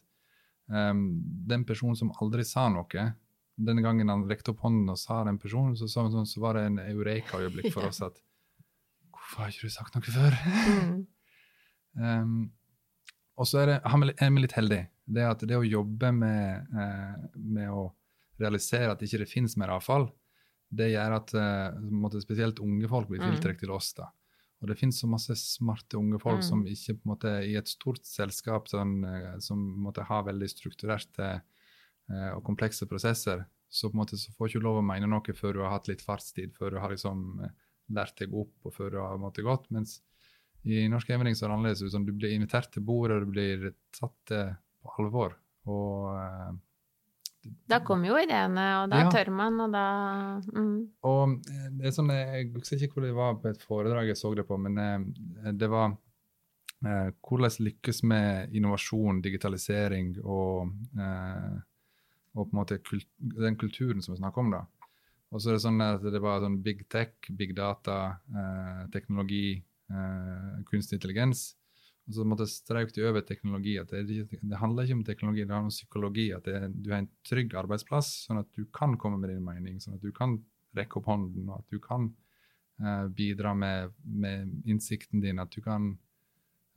um, 0.92 1.22
den 1.48 1.64
personen 1.66 1.96
som 1.96 2.12
aldri 2.20 2.44
sa 2.44 2.68
noe, 2.70 3.14
den 3.60 3.82
gangen 3.84 4.10
han 4.10 4.26
rekte 4.28 4.52
opp 4.52 4.60
hånden 4.66 4.90
og 4.90 4.98
sa 4.98 5.24
den 5.28 5.38
personen, 5.38 5.76
så, 5.78 5.88
så, 5.88 6.08
så, 6.12 6.26
så 6.26 6.40
var 6.42 6.54
det 6.56 6.66
en 6.66 6.80
eureka-øyeblikk 6.80 7.72
for 7.76 7.88
oss 7.88 8.02
at 8.02 8.20
Hvorfor 9.14 9.44
har 9.46 9.50
ikke 9.54 9.68
du 9.70 9.74
sagt 9.76 9.96
noe 9.96 10.04
før? 10.10 10.38
Mm. 10.74 11.08
Um, 12.00 12.52
og 13.40 13.48
så 13.48 13.62
er, 13.62 13.66
det, 13.76 13.78
er 13.86 13.98
vi- 14.04 14.16
er 14.18 14.32
vi 14.36 14.42
litt 14.44 14.56
heldige. 14.58 14.88
Det 15.10 15.24
at 15.26 15.40
det 15.48 15.58
å 15.58 15.64
jobbe 15.66 16.12
med, 16.14 16.68
eh, 16.78 17.16
med 17.38 17.70
å 17.74 17.92
realisere 18.40 18.92
at 18.92 19.02
ikke 19.06 19.20
det 19.24 19.30
finnes 19.30 19.58
mer 19.60 19.74
avfall, 19.76 20.10
det 20.72 20.92
gjør 20.94 21.16
at 21.18 21.34
eh, 21.34 21.80
måte, 21.92 22.22
spesielt 22.22 22.60
unge 22.62 22.88
folk 22.90 23.10
blir 23.10 23.20
Mm. 23.22 23.58
til 23.60 23.72
oss. 23.72 23.94
da. 23.94 24.10
Og 24.62 24.68
det 24.68 24.78
finnes 24.78 25.00
så 25.00 25.08
masse 25.08 25.34
smarte 25.36 25.98
unge 25.98 26.20
folk 26.20 26.40
Mm. 26.42 26.44
som 26.44 26.66
ikke 26.66 26.94
på 27.00 27.06
en 27.06 27.16
måte 27.16 27.32
i 27.48 27.56
et 27.56 27.68
stort 27.68 28.04
selskap 28.06 28.68
sånn, 28.68 29.04
eh, 29.06 29.40
som 29.40 29.58
måte 29.58 30.04
har 30.04 30.24
veldig 30.24 30.48
strukturerte 30.50 31.42
eh, 32.12 32.32
og 32.36 32.44
komplekse 32.44 32.86
prosesser, 32.88 33.46
så 33.70 33.90
på 33.90 33.94
en 33.94 34.02
måte 34.06 34.18
så 34.18 34.32
får 34.34 34.48
du 34.48 34.58
ikke 34.58 34.64
lov 34.64 34.78
å 34.82 34.86
mene 34.86 35.08
noe 35.08 35.34
før 35.34 35.54
du 35.54 35.60
har 35.62 35.70
hatt 35.72 35.88
litt 35.88 36.02
fartstid, 36.02 36.54
før 36.58 36.72
du 36.72 36.80
har 36.80 36.90
liksom 36.90 37.44
eh, 37.44 37.50
lært 37.92 38.18
deg 38.18 38.34
opp 38.34 38.54
og 38.66 38.74
før 38.74 38.92
du 38.92 38.98
har 38.98 39.18
måttet 39.18 39.44
gått. 39.46 39.70
mens 39.72 40.02
i 40.66 40.88
Norsk 40.90 41.10
evning 41.10 41.34
så 41.36 41.46
er 41.46 41.50
det 41.50 41.56
annerledes. 41.58 41.92
som 41.92 42.04
Du 42.06 42.12
blir 42.12 42.34
invitert 42.36 42.72
til 42.72 42.84
bordet, 42.84 43.22
du 43.22 43.32
blir 43.32 43.74
tatt 43.94 44.26
på 44.84 44.92
alvor. 45.00 45.36
Og, 45.66 46.18
eh, 46.18 46.52
Da 47.72 47.80
kommer 47.86 48.10
jo 48.10 48.18
ideene, 48.20 48.66
og 48.82 48.90
da 48.92 49.04
Ja. 49.06 49.10
tør 49.14 49.30
man, 49.32 49.60
og 49.64 49.72
da 49.72 49.84
mm. 50.54 50.74
og 51.08 51.38
eh, 51.48 51.70
det 51.78 51.88
er 51.88 51.92
sånn, 51.96 52.10
Jeg 52.12 52.52
husker 52.54 52.78
ikke 52.84 52.94
hvor 53.00 53.06
det 53.08 53.16
var 53.16 53.38
på 53.40 53.50
et 53.50 53.62
foredrag 53.64 54.08
jeg 54.12 54.18
så 54.20 54.34
det 54.36 54.46
på, 54.48 54.58
men 54.60 54.78
eh, 54.78 55.52
det 55.56 55.70
var 55.72 55.94
eh, 56.86 57.12
hvordan 57.24 57.64
lykkes 57.70 58.04
med 58.04 58.52
innovasjon, 58.56 59.22
digitalisering 59.22 60.18
og, 60.24 60.74
eh, 61.00 61.56
og 62.36 62.50
på 62.50 62.52
en 62.52 62.60
måte 62.60 62.80
kult, 62.84 63.08
den 63.18 63.56
kulturen 63.56 64.02
som 64.04 64.14
vi 64.16 64.20
snakker 64.20 64.44
om. 64.44 64.52
da. 64.52 64.66
Og 65.32 65.40
så 65.42 65.50
er 65.52 65.54
det 65.60 65.64
sånn 65.64 65.82
at 65.86 66.02
det 66.02 66.22
var 66.22 66.42
sånn 66.42 66.62
big 66.66 66.88
tech, 66.90 67.14
big 67.38 67.56
data, 67.56 68.20
eh, 68.36 68.84
teknologi, 68.92 69.64
eh, 69.92 70.60
kunstig 70.70 70.98
intelligens. 71.00 71.56
Og 72.10 72.16
så 72.18 72.26
måtte 72.26 72.48
streik 72.50 72.90
de 72.96 73.04
over 73.06 73.22
teknologi. 73.22 73.76
at 73.78 73.92
det, 73.94 74.24
det 74.42 74.58
handler 74.58 74.88
ikke 74.88 74.98
om 74.98 75.04
teknologi, 75.06 75.44
det 75.46 75.54
handler 75.54 75.70
om 75.70 75.76
psykologi. 75.76 76.32
At 76.34 76.48
det, 76.50 76.72
du 76.74 76.90
har 76.90 77.04
en 77.04 77.12
trygg 77.30 77.54
arbeidsplass, 77.54 78.10
sånn 78.26 78.42
at 78.42 78.50
du 78.58 78.66
kan 78.74 78.98
komme 78.98 79.20
med 79.22 79.30
din 79.30 79.46
mening. 79.46 79.78
Sånn 79.84 80.00
at 80.00 80.02
du 80.02 80.10
kan 80.16 80.40
rekke 80.78 80.98
opp 80.98 81.10
hånden, 81.10 81.46
og 81.50 81.62
at 81.62 81.70
du 81.70 81.78
kan 81.84 82.10
uh, 82.82 83.06
bidra 83.14 83.54
med, 83.54 83.94
med 84.04 84.50
innsikten 84.66 85.22
din. 85.22 85.38
At 85.42 85.54
du 85.54 85.62
kan 85.62 85.92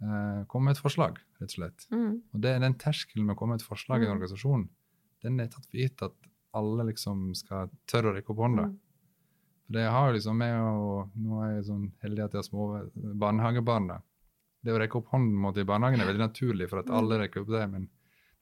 uh, 0.05 0.45
komme 0.53 0.69
med 0.69 0.77
et 0.77 0.85
forslag, 0.85 1.17
rett 1.41 1.49
og 1.49 1.57
slett. 1.57 1.89
Mm. 1.97 2.21
Og 2.35 2.45
det 2.45 2.53
er 2.53 2.63
den 2.67 2.77
terskelen 2.77 3.25
med 3.25 3.39
å 3.39 3.41
komme 3.41 3.57
med 3.57 3.65
et 3.65 3.69
forslag 3.73 4.05
i 4.05 4.07
en 4.07 4.13
Mm. 4.13 4.17
organisasjon, 4.19 4.69
den 5.25 5.41
er 5.41 5.49
tatt 5.49 5.65
for 5.65 5.81
gitt 5.81 6.03
at 6.05 6.31
alle 6.53 6.91
liksom 6.93 7.31
skal 7.39 7.71
tørre 7.89 8.13
å 8.13 8.17
rekke 8.19 8.33
opp 8.35 8.45
hånda. 8.45 8.69
Mm. 8.69 8.79
For 9.65 9.73
det 9.79 9.89
har 9.89 10.13
liksom 10.13 10.37
med 10.37 10.61
å 10.61 11.09
Nå 11.17 11.43
er 11.47 11.55
jeg 11.55 11.69
sånn 11.71 11.85
heldig 12.03 12.25
at 12.25 12.35
jeg 12.35 12.43
har 12.43 12.49
små 12.51 12.65
barnehagebarn. 13.17 13.87
da. 13.89 14.03
Det 14.63 14.71
å 14.73 14.79
rekke 14.79 14.99
opp 15.01 15.09
hånden 15.11 15.35
mot 15.43 15.57
i 15.59 15.65
barnehagen 15.67 16.01
er 16.01 16.07
veldig 16.07 16.23
naturlig, 16.23 16.69
for 16.71 16.79
at 16.79 16.87
Mm. 16.87 16.97
alle 16.99 17.19
rekker 17.25 17.41
opp 17.43 17.49
det. 17.49 17.65
Men 17.71 17.89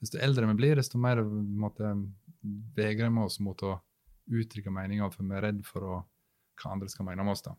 desto 0.00 0.18
eldre 0.20 0.46
vi 0.46 0.54
blir, 0.54 0.76
desto 0.76 0.98
mer 0.98 1.22
måtte 1.24 1.94
vegrer 2.76 3.10
vi 3.10 3.24
oss 3.24 3.40
mot 3.40 3.58
å 3.62 3.80
uttrykke 4.30 4.70
meninger, 4.70 5.10
for 5.12 5.24
vi 5.24 5.34
er 5.34 5.40
redd 5.42 5.64
for 5.66 5.80
å, 5.82 6.04
hva 6.60 6.72
andre 6.72 6.88
skal 6.88 7.06
mene 7.06 7.20
om 7.22 7.28
oss. 7.28 7.42
da. 7.42 7.54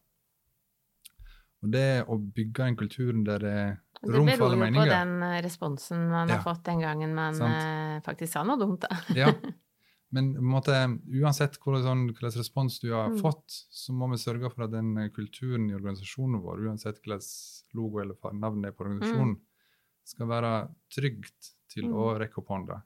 Og 1.63 1.69
det 1.71 2.05
å 2.09 2.17
bygge 2.17 2.65
en 2.67 2.75
kultur 2.75 3.13
der 3.25 3.39
det 3.39 3.51
er 3.53 3.77
rom 4.09 4.29
for 4.29 4.47
alle 4.47 4.55
beror 4.57 4.65
alle 4.65 4.71
jo 4.71 4.81
på 4.81 4.85
den 4.89 5.23
eh, 5.23 5.41
responsen 5.45 6.09
man 6.09 6.29
Ja. 6.29 6.37
har 6.37 6.41
fått 6.55 6.63
den 6.63 6.79
gangen 6.81 7.13
man 7.13 7.33
Sant. 7.35 7.53
eh, 7.55 7.99
faktisk 8.01 8.33
sa 8.33 8.43
noe 8.43 8.57
dumt, 8.57 8.79
da. 8.81 8.89
Ja, 9.13 9.29
men 10.11 10.33
måte, 10.43 10.71
uansett 11.21 11.57
hvordan, 11.59 11.83
sånn, 11.83 12.05
hvilken 12.09 12.31
respons 12.37 12.79
du 12.81 12.91
har 12.91 13.09
Mm. 13.09 13.19
fått, 13.21 13.47
så 13.71 13.91
må 13.93 14.09
vi 14.11 14.17
sørge 14.17 14.51
for 14.53 14.63
at 14.65 14.71
den 14.71 14.97
eh, 14.97 15.09
kulturen 15.09 15.69
i 15.69 15.73
organisasjonen 15.73 16.41
vår, 16.41 16.65
uansett 16.67 16.99
hvilken 17.01 17.21
logo 17.73 17.99
eller 18.01 18.15
navn 18.33 18.61
det 18.61 18.69
er 18.69 18.75
på 18.77 18.85
organisasjonen, 18.85 19.39
skal 20.03 20.27
være 20.27 20.69
trygt 20.89 21.53
til 21.69 21.85
Mm. 21.85 21.93
å 21.93 22.19
rekke 22.19 22.37
opp 22.39 22.47
hånda. 22.47 22.83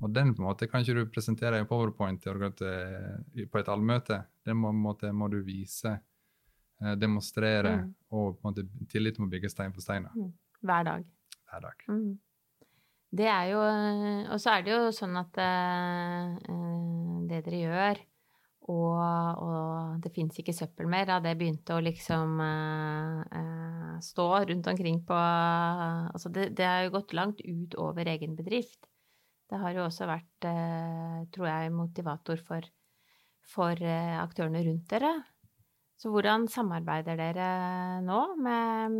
Og 0.00 0.12
den 0.12 0.32
på 0.34 0.38
en 0.42 0.46
måte 0.54 0.70
kan 0.70 0.82
ikke 0.84 0.94
du 0.94 1.06
presentere 1.06 1.56
i 1.56 1.58
en 1.60 1.66
powerpoint 1.66 2.20
til- 2.22 3.46
på 3.48 3.58
et 3.58 3.66
allmøte. 3.66 4.26
Den 4.44 4.56
må, 4.56 4.70
måte, 4.72 5.10
må 5.12 5.28
du 5.28 5.42
vise, 5.42 6.00
eh, 6.80 6.94
demonstrere, 6.94 7.82
Mm. 7.82 7.94
og 8.12 8.40
på 8.40 8.46
en 8.48 8.54
måte 8.54 8.68
tillit 8.86 9.18
må 9.18 9.28
bygge 9.28 9.50
stein 9.50 9.72
på 9.72 9.80
stein 9.82 10.06
Hver 10.62 10.84
dag. 10.84 11.04
hver 11.50 11.60
dag. 11.62 12.18
Det 13.08 13.24
er 13.24 13.48
jo 13.52 13.62
eh, 13.64 14.28
Og 14.28 14.40
så 14.40 14.58
er 14.58 14.64
det 14.64 14.74
jo 14.74 14.92
sånn 14.92 15.16
at 15.16 15.40
eh, 15.40 16.36
det 17.28 17.40
dere 17.46 17.60
gjør, 17.62 18.00
og, 18.72 19.00
og 19.44 20.02
det 20.04 20.12
fins 20.12 20.36
ikke 20.40 20.52
søppel 20.56 20.88
mer, 20.90 21.06
da 21.08 21.18
det 21.24 21.34
begynte 21.40 21.76
å 21.76 21.80
liksom 21.84 22.40
uh, 22.40 23.20
uh, 23.24 23.94
stå 24.04 24.26
rundt 24.50 24.68
omkring 24.68 24.98
på 25.08 25.16
Altså 25.16 26.32
det, 26.32 26.50
det 26.56 26.66
har 26.68 26.82
jo 26.84 26.94
gått 26.98 27.14
langt 27.16 27.40
ut 27.44 27.76
over 27.80 28.08
egen 28.12 28.36
bedrift. 28.36 28.88
Det 29.48 29.60
har 29.60 29.76
jo 29.76 29.86
også 29.86 30.08
vært, 30.08 30.48
tror 31.32 31.46
jeg, 31.48 31.72
motivator 31.72 32.40
for, 32.44 32.66
for 33.48 33.80
aktørene 33.80 34.60
rundt 34.66 34.90
dere. 34.92 35.14
Så 35.96 36.12
hvordan 36.12 36.44
samarbeider 36.52 37.16
dere 37.16 37.48
nå 38.04 38.20
med 38.44 38.98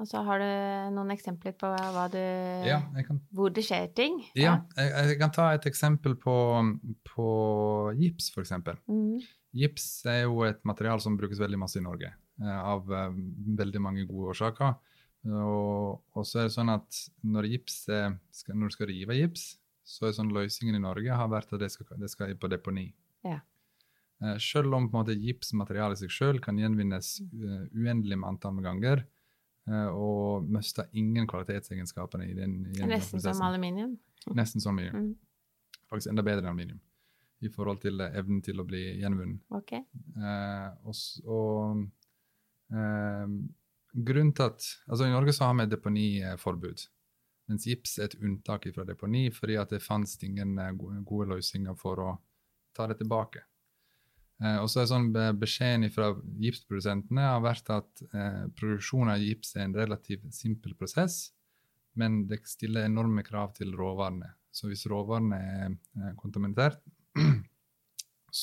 Altså, 0.00 0.22
har 0.24 0.40
du 0.40 0.94
noen 0.96 1.12
eksempler 1.12 1.52
på 1.60 1.68
du 2.14 2.20
Ja, 2.64 2.80
kan 3.04 3.20
Hvor 3.36 3.52
det 3.52 3.66
skjer 3.66 3.90
ting? 3.92 4.22
Ja, 4.38 4.62
jeg, 4.78 4.92
jeg 5.10 5.18
kan 5.20 5.34
ta 5.34 5.50
et 5.52 5.66
eksempel 5.68 6.16
på, 6.16 6.36
på 7.10 7.26
gips, 7.98 8.30
f.eks. 8.32 8.54
Mm. 8.88 9.20
Gips 9.60 9.88
er 10.08 10.22
jo 10.24 10.46
et 10.46 10.62
materiale 10.64 11.04
som 11.04 11.18
brukes 11.20 11.42
veldig 11.42 11.60
masse 11.60 11.76
i 11.76 11.84
Norge, 11.84 12.14
eh, 12.40 12.60
av 12.60 12.88
eh, 12.88 13.20
veldig 13.60 13.82
mange 13.84 14.06
gode 14.08 14.32
årsaker. 14.32 14.78
Og, 15.28 16.00
og 16.16 16.24
så 16.24 16.40
er 16.40 16.48
det 16.48 16.56
sånn 16.56 16.72
at 16.72 17.02
når, 17.28 17.50
gips 17.52 17.82
er, 17.92 18.14
skal, 18.32 18.56
når 18.56 18.70
du 18.70 18.76
skal 18.78 18.88
rive 18.88 19.18
gips, 19.18 19.50
så 19.84 20.08
er 20.08 20.16
sånn 20.16 20.32
løsningen 20.32 20.78
i 20.78 20.84
Norge 20.86 21.16
har 21.20 21.28
vært 21.28 21.52
at 21.52 21.60
det 21.60 21.70
skal, 21.74 21.92
det 22.00 22.08
skal 22.12 22.32
på 22.40 22.48
deponi. 22.48 22.88
Ja. 23.26 23.40
Eh, 24.24 24.36
selv 24.40 24.74
om 24.76 24.88
på 24.88 24.96
en 24.96 25.02
måte 25.02 25.16
gipsmaterialet 25.16 25.98
i 25.98 26.06
seg 26.06 26.14
selv 26.14 26.44
kan 26.44 26.58
gjenvinnes 26.60 27.18
eh, 27.20 27.64
uendelig 27.76 28.20
med 28.20 28.28
antall 28.28 28.60
ganger, 28.64 29.04
eh, 29.04 29.19
og 29.70 30.46
mister 30.50 30.88
ingen 30.96 31.28
kvalitetsegenskapene 31.30 32.26
i 32.26 32.34
den 32.34 32.60
i 32.66 32.78
den 32.78 32.90
Nesten 32.90 33.22
som 33.22 33.42
aluminium. 33.46 33.98
Nesten 34.38 34.62
som 34.62 34.78
aluminium. 34.78 35.10
Mm. 35.12 35.82
Faktisk 35.90 36.12
enda 36.12 36.24
bedre 36.26 36.44
enn 36.44 36.52
aluminium 36.52 36.80
i 37.40 37.48
forhold 37.48 37.80
til 37.84 38.00
eh, 38.04 38.16
evnen 38.20 38.42
til 38.44 38.60
å 38.60 38.66
bli 38.68 38.82
gjenvunnet. 39.00 39.42
Okay. 39.60 39.84
Eh, 40.16 40.68
og, 40.84 40.96
og 41.24 42.76
eh, 42.76 43.36
grunnen 43.92 44.34
til 44.36 44.48
at 44.50 44.66
Altså, 44.86 45.06
i 45.06 45.12
Norge 45.12 45.34
så 45.36 45.48
har 45.48 45.56
vi 45.60 45.68
deponiforbud. 45.70 46.86
Mens 47.50 47.66
gips 47.66 47.98
er 47.98 48.10
et 48.10 48.18
unntak 48.20 48.68
fra 48.74 48.84
deponi 48.86 49.28
fordi 49.34 49.56
at 49.58 49.72
det 49.74 49.82
fantes 49.84 50.20
ingen 50.26 50.58
eh, 50.58 50.74
gode 50.76 51.30
løsninger 51.34 51.78
for 51.80 52.04
å 52.04 52.10
ta 52.76 52.86
det 52.90 53.00
tilbake. 53.00 53.44
Eh, 54.40 54.58
og 54.62 54.70
så 54.72 54.82
er 54.82 54.88
sånn 54.88 55.10
Beskjeden 55.40 55.90
fra 55.92 56.12
gipsprodusentene 56.40 57.26
har 57.28 57.42
vært 57.44 57.72
at 57.74 58.04
eh, 58.08 58.46
produksjon 58.56 59.12
av 59.12 59.20
gips 59.20 59.54
er 59.56 59.66
en 59.66 59.76
relativt 59.76 60.28
simpel 60.34 60.76
prosess, 60.78 61.30
men 62.00 62.24
det 62.30 62.42
stiller 62.48 62.88
enorme 62.88 63.24
krav 63.26 63.52
til 63.58 63.74
råvarene. 63.76 64.32
Så 64.50 64.70
hvis 64.70 64.86
råvarene 64.90 65.40
er 65.40 65.66
eh, 65.70 66.14
kontaminert, 66.18 66.80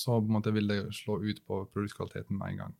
så 0.01 0.19
måte 0.21 0.53
vil 0.55 0.69
det 0.69 0.83
slå 0.95 1.21
ut 1.23 1.41
på 1.47 1.63
produktkvaliteten 1.73 2.37
med 2.37 2.53
en 2.53 2.63
gang. 2.63 2.77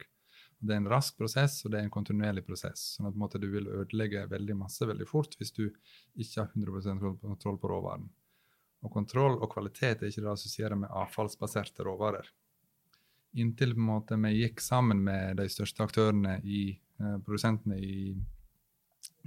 Det 0.57 0.73
er 0.73 0.81
en 0.81 0.89
rask 0.89 1.17
prosess, 1.17 1.59
og 1.65 1.71
det 1.71 1.79
er 1.79 1.85
en 1.85 1.93
kontinuerlig 1.93 2.43
prosess. 2.45 2.95
sånn 2.95 3.09
at 3.09 3.17
måte, 3.17 3.37
du 3.37 3.49
vil 3.51 3.69
ødelegge 3.69 4.25
veldig 4.29 4.55
masse 4.57 4.85
veldig 4.89 5.05
fort 5.09 5.37
hvis 5.37 5.53
du 5.53 5.67
ikke 6.17 6.41
har 6.41 6.49
100% 6.49 7.03
kontroll 7.21 7.59
på 7.61 7.69
råvaren. 7.69 8.07
Og 8.85 8.93
kontroll 8.93 9.37
og 9.37 9.51
kvalitet 9.53 10.01
er 10.01 10.09
ikke 10.09 10.23
det 10.25 10.33
assosierer 10.33 10.77
med 10.79 10.93
avfallsbaserte 10.93 11.85
råvarer. 11.85 12.25
Inntil 13.37 13.75
på 13.75 13.81
en 13.81 13.89
måte 13.91 14.17
vi 14.23 14.33
gikk 14.39 14.63
sammen 14.63 15.03
med 15.05 15.37
de 15.39 15.47
største 15.51 15.85
aktørene 15.85 16.39
i 16.43 16.61
eh, 16.73 17.17
produsentene 17.25 17.77
i, 17.77 18.15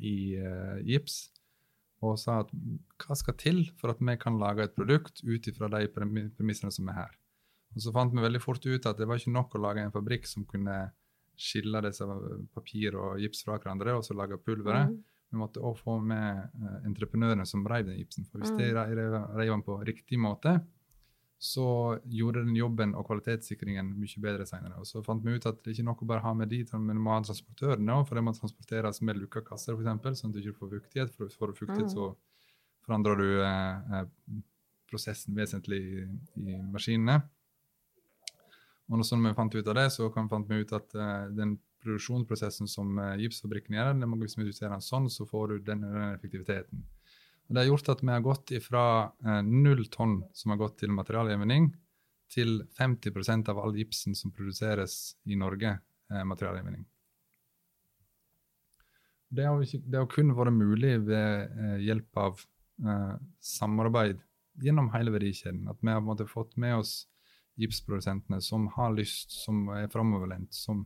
i 0.03 0.17
uh, 0.41 0.79
gips 0.87 1.29
og 2.01 2.17
sa 2.21 2.41
at 2.43 2.53
hva 3.03 3.17
skal 3.19 3.37
til 3.41 3.59
for 3.81 3.93
at 3.93 4.01
vi 4.01 4.17
kan 4.21 4.39
lage 4.41 4.65
et 4.65 4.77
produkt 4.77 5.21
ut 5.21 5.49
ifra 5.51 5.69
de 5.75 5.85
premissene 5.93 6.73
som 6.73 6.89
er 6.89 7.03
her. 7.03 7.13
Og 7.77 7.85
Så 7.85 7.93
fant 7.95 8.15
vi 8.15 8.25
veldig 8.25 8.41
fort 8.43 8.65
ut 8.65 8.89
at 8.89 8.99
det 8.99 9.07
var 9.07 9.21
ikke 9.21 9.35
nok 9.35 9.55
å 9.55 9.63
lage 9.63 9.85
en 9.85 9.95
fabrikk 9.95 10.27
som 10.27 10.47
kunne 10.49 10.79
skille 11.41 11.81
disse 11.85 12.05
papir 12.55 12.97
og 13.01 13.21
gips 13.21 13.45
fra 13.45 13.59
hverandre 13.59 13.97
og 13.97 14.05
så 14.05 14.17
lage 14.17 14.41
pulveret. 14.41 14.91
Mm. 14.91 14.99
Vi 15.31 15.39
måtte 15.39 15.63
òg 15.63 15.77
få 15.79 16.01
med 16.03 16.57
uh, 16.59 16.81
entreprenørene 16.89 17.47
som 17.47 17.69
reiv 17.69 17.87
den 17.87 18.01
gipsen. 18.01 18.27
For 18.33 18.43
hvis 18.43 18.57
mm. 18.57 18.59
de 18.59 18.71
reiv 18.75 19.53
den 19.53 19.67
på 19.67 19.77
riktig 19.87 20.19
måte, 20.19 20.57
så 21.41 21.67
gjorde 22.05 22.43
den 22.45 22.57
jobben 22.59 22.91
og 22.93 23.07
kvalitetssikringen 23.09 23.95
mye 23.97 24.21
bedre 24.21 24.45
senere. 24.45 24.77
Og 24.77 24.89
så 24.89 25.01
fant 25.05 25.25
vi 25.25 25.39
ut 25.39 25.47
at 25.49 25.63
det 25.65 25.73
ikke 25.73 25.87
er 25.87 25.89
nok 25.89 26.03
å 26.05 26.09
bare 26.11 26.25
ha 26.27 26.35
med 26.37 26.51
de, 26.53 26.59
men 26.75 26.93
vi 26.93 27.05
må 27.07 27.15
ha 27.15 27.23
transportøren 27.25 27.93
òg, 27.95 28.03
for 28.09 28.21
det 28.21 28.25
må 28.27 28.35
transporteres 28.37 29.01
med 29.01 29.17
lukka 29.23 29.41
kasser, 29.47 29.79
f.eks., 29.79 30.21
sånn 30.21 30.35
at 30.35 30.37
du 30.37 30.43
ikke 30.43 30.59
får 30.59 30.75
fuktighet. 30.75 31.15
For 31.17 31.33
får 31.41 31.53
du 31.55 31.61
fuktighet, 31.63 31.89
mm. 31.89 31.95
så 31.97 32.11
forandrer 32.85 33.23
du 33.23 33.27
eh, 33.47 33.97
eh, 34.03 34.37
prosessen 34.93 35.41
vesentlig 35.41 35.81
i, 35.81 36.05
i 36.45 36.61
maskinene. 36.61 37.23
Og 38.91 39.01
når 39.01 39.09
sånn 39.09 39.25
vi 39.25 39.37
fant 39.39 39.57
ut 39.57 39.73
av 39.73 39.81
det, 39.81 39.89
så 39.97 40.13
fant 40.13 40.49
vi 40.51 40.61
ut 40.61 40.77
at 40.77 40.97
eh, 40.99 41.27
den 41.41 41.57
produksjonsprosessen 41.81 42.69
som 42.69 43.01
eh, 43.01 43.17
gipsfabrikken 43.25 43.81
gjør, 43.81 43.95
den 43.95 44.13
må, 44.13 44.21
hvis 44.21 44.37
vi 44.37 44.53
ser 44.53 44.75
den 44.75 44.85
sånn, 44.85 45.09
så 45.09 45.25
får 45.25 45.55
du 45.55 45.69
den, 45.73 45.89
den 45.89 46.11
effektiviteten. 46.19 46.85
Og 47.51 47.57
det 47.57 47.65
har 47.65 47.73
gjort 47.73 47.91
at 47.91 48.03
vi 48.05 48.13
har 48.15 48.23
gått 48.23 48.53
fra 48.63 48.85
uh, 49.11 49.41
null 49.43 49.83
tonn 49.91 50.21
som 50.33 50.55
har 50.55 50.61
gått 50.63 50.79
til 50.85 50.95
materialgjenvinning, 50.95 51.73
til 52.31 52.61
50% 52.79 53.51
av 53.51 53.59
all 53.59 53.75
gipsen 53.75 54.15
som 54.15 54.31
produseres 54.31 55.17
i 55.27 55.35
Norge, 55.35 55.75
er 56.11 56.27
materialgjenvinning. 56.31 56.85
Det 59.35 59.47
har, 59.47 59.59
ikke, 59.63 59.83
det 59.83 59.99
har, 59.99 60.07
kun 60.11 60.31
vært 60.35 60.55
mulig 60.55 60.95
ved 61.07 61.83
hjelp 61.83 62.19
av 62.19 62.41
samarbeid 63.45 64.23
gjennom 64.63 64.89
hele 64.95 65.13
verdikjeden. 65.15 65.69
At 65.71 65.79
vi 65.83 65.93
har 65.93 66.03
måte, 66.05 66.27
fått 66.27 66.57
med 66.61 66.81
oss 66.81 66.95
gipsprodusentene 67.61 68.41
som 68.41 68.69
har 68.77 68.95
lyst, 68.95 69.35
som 69.45 69.69
er 69.75 69.91
framoverlent, 69.93 70.55
som, 70.55 70.85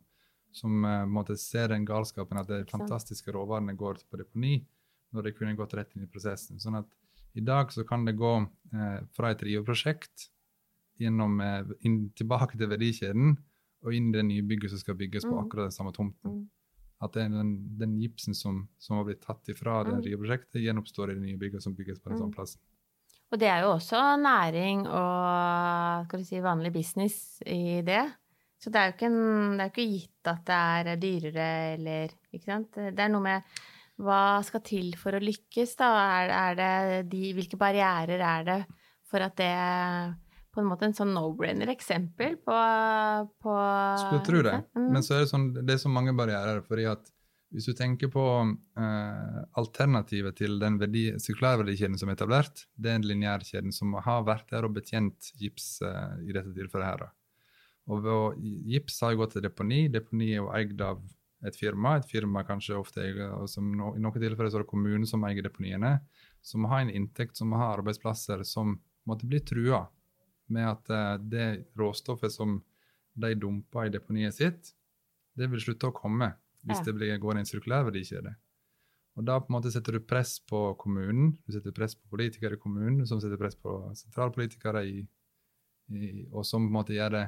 som 0.55 0.85
uh, 0.85 1.05
måte, 1.07 1.37
ser 1.40 1.70
den 1.72 1.87
galskapen 1.88 2.40
at 2.40 2.50
de 2.50 2.64
fantastiske 2.70 3.35
råvarene 3.35 3.77
går 3.79 4.03
på 4.11 4.20
deponi, 4.20 4.57
når 5.14 5.29
det 5.29 5.35
kunne 5.38 5.57
gått 5.59 5.74
rett 5.79 5.94
inn 5.96 6.07
i 6.07 6.11
prosessen. 6.11 6.61
Sånn 6.62 6.81
at 6.81 6.90
i 7.35 7.42
dag 7.42 7.72
så 7.74 7.85
kan 7.87 8.05
det 8.07 8.16
gå 8.18 8.35
eh, 8.42 8.98
fra 9.16 9.33
et 9.33 9.42
riveprosjekt 9.42 10.29
gjennom, 11.03 11.40
eh, 11.42 11.72
tilbake 12.18 12.59
til 12.59 12.70
verdikjeden 12.70 13.37
og 13.85 13.94
inn 13.94 14.11
i 14.11 14.16
det 14.18 14.27
nye 14.29 14.44
bygget 14.46 14.72
som 14.72 14.83
skal 14.83 14.98
bygges 14.98 15.27
på 15.27 15.35
mm. 15.35 15.40
akkurat 15.42 15.68
den 15.68 15.77
samme 15.77 15.92
tomten. 15.96 16.38
Mm. 16.38 16.44
At 17.05 17.16
den, 17.18 17.57
den 17.79 17.96
gipsen 18.00 18.37
som, 18.38 18.62
som, 18.81 19.00
har 19.00 19.09
blitt 19.09 19.24
tatt 19.24 19.50
ifra 19.53 19.83
det 19.85 19.98
RIO-prosjektet, 20.07 20.62
gjenoppstår 20.62 21.12
i 21.12 21.18
det 21.18 21.24
nye 21.27 21.40
bygget 21.40 21.66
som 21.66 21.74
bygges 21.77 22.00
på 22.00 22.12
den 22.12 22.22
samme 22.22 22.33
mm. 22.33 22.38
plassen. 22.38 22.62
Og 23.35 23.40
det 23.42 23.48
er 23.50 23.64
jo 23.64 23.72
også 23.74 24.00
næring 24.22 24.85
og 24.87 26.14
si, 26.22 26.38
vanlig 26.44 26.70
business 26.72 27.42
i 27.50 27.83
det. 27.85 28.05
Så 28.62 28.70
det 28.72 28.81
er 28.81 28.88
jo 28.88 28.94
ikke, 28.94 29.11
en, 29.11 29.59
det 29.59 29.64
er 29.64 29.72
ikke 29.72 29.90
gitt 29.90 30.31
at 30.31 30.44
det 30.46 30.59
er 30.94 31.00
dyrere 31.03 31.48
eller 31.74 32.14
Ikke 32.31 32.46
sant. 32.46 32.79
Det 32.79 33.03
er 33.03 33.11
noe 33.12 33.24
med 33.24 33.57
hva 34.02 34.42
skal 34.46 34.62
til 34.66 34.94
for 34.98 35.14
å 35.14 35.22
lykkes, 35.22 35.76
da? 35.78 35.90
Er, 36.18 36.35
er 36.35 36.59
det 36.59 36.74
de, 37.12 37.30
hvilke 37.37 37.59
barrierer 37.61 38.18
er 38.18 38.46
det 38.48 38.61
for 39.07 39.22
at 39.22 39.37
det 39.38 39.54
på 40.54 40.62
en 40.62 40.70
måte 40.70 40.87
en 40.87 40.94
sånn 40.94 41.11
no-brainer-eksempel 41.14 42.37
på, 42.46 42.59
på 43.42 43.54
Skulle 44.04 44.26
tro 44.26 44.42
det. 44.46 44.54
Mm. 44.78 44.88
Men 44.94 45.02
så 45.02 45.16
er 45.16 45.24
det 45.24 45.30
sånn, 45.33 45.48
det 45.57 45.74
er 45.74 45.83
så 45.83 45.90
mange 45.90 46.14
barrierer. 46.14 46.62
fordi 46.66 46.87
at 46.90 47.11
hvis 47.54 47.68
du 47.70 47.74
tenker 47.78 48.11
på 48.11 48.22
eh, 48.42 49.40
alternativet 49.61 50.38
til 50.38 50.57
den 50.62 50.78
verdi, 50.80 51.04
sirkulærverdikjeden 51.22 51.98
som 51.98 52.11
er 52.11 52.16
etablert, 52.18 52.64
det 52.74 52.90
er 52.90 52.98
en 52.98 53.07
lineærkjeden 53.07 53.74
som 53.74 53.94
har 54.02 54.24
vært 54.26 54.48
der 54.50 54.66
og 54.66 54.74
betjent 54.78 55.30
gips 55.38 55.76
eh, 55.87 56.16
i 56.26 56.35
dette 56.35 56.54
tilfellet. 56.54 56.87
her. 56.87 57.12
Og, 57.90 58.07
og, 58.09 58.40
Gips 58.70 59.02
har 59.04 59.12
jo 59.12 59.22
gått 59.22 59.37
til 59.37 59.44
deponi. 59.44 59.85
Deponi 59.92 60.33
er 60.33 60.40
jo 60.40 60.50
eid 60.57 60.83
av 60.83 61.02
et 61.46 61.57
firma. 61.57 61.96
Et 61.98 62.09
firma 62.09 62.44
kanskje 62.46 62.78
ofte 62.78 63.02
eier, 63.04 63.35
som 63.50 63.72
no, 63.76 63.92
I 63.96 64.02
noen 64.02 64.16
tilfeller 64.20 64.52
så 64.52 64.61
er 64.61 64.64
det 64.64 64.70
kommunen 64.70 65.07
som 65.09 65.24
eier 65.28 65.44
deponiene. 65.44 65.98
Som 66.44 66.68
har 66.70 66.85
en 66.85 66.92
inntekt, 66.92 67.37
som 67.40 67.52
har 67.57 67.78
arbeidsplasser 67.78 68.44
som 68.48 68.78
måtte 69.09 69.28
bli 69.28 69.40
trua 69.44 69.85
med 70.52 70.68
at 70.68 70.90
uh, 70.92 71.16
det 71.20 71.48
råstoffet 71.78 72.33
som 72.33 72.59
de 73.14 73.35
dumper 73.38 73.88
i 73.88 73.92
deponiet 73.94 74.37
sitt, 74.37 74.72
det 75.35 75.48
vil 75.50 75.62
slutte 75.62 75.88
å 75.90 75.96
komme 75.96 76.35
hvis 76.64 76.80
ja. 76.80 76.87
det 76.88 76.94
blir, 76.96 77.12
går 77.20 77.37
i 77.37 77.42
en 77.42 77.48
sirkulær 77.48 77.87
verdikjede. 77.88 78.33
Og 79.14 79.26
Da 79.28 79.37
på 79.38 79.50
en 79.50 79.57
måte 79.59 79.70
setter 79.70 79.94
du 79.94 80.02
press 80.02 80.38
på 80.42 80.72
kommunen, 80.80 81.35
du 81.46 81.54
setter 81.54 81.74
press 81.76 81.94
på 81.94 82.09
politikere 82.11 82.57
i 82.57 82.61
kommunen, 82.61 83.04
som 83.07 83.20
setter 83.22 83.38
press 83.38 83.54
på 83.54 83.76
sentralpolitikere, 83.94 84.83
i, 84.88 85.04
i, 85.92 86.24
og 86.33 86.42
som 86.48 86.64
på 86.64 86.72
en 86.72 86.78
måte 86.78 86.96
gjør 86.96 87.14
det 87.14 87.24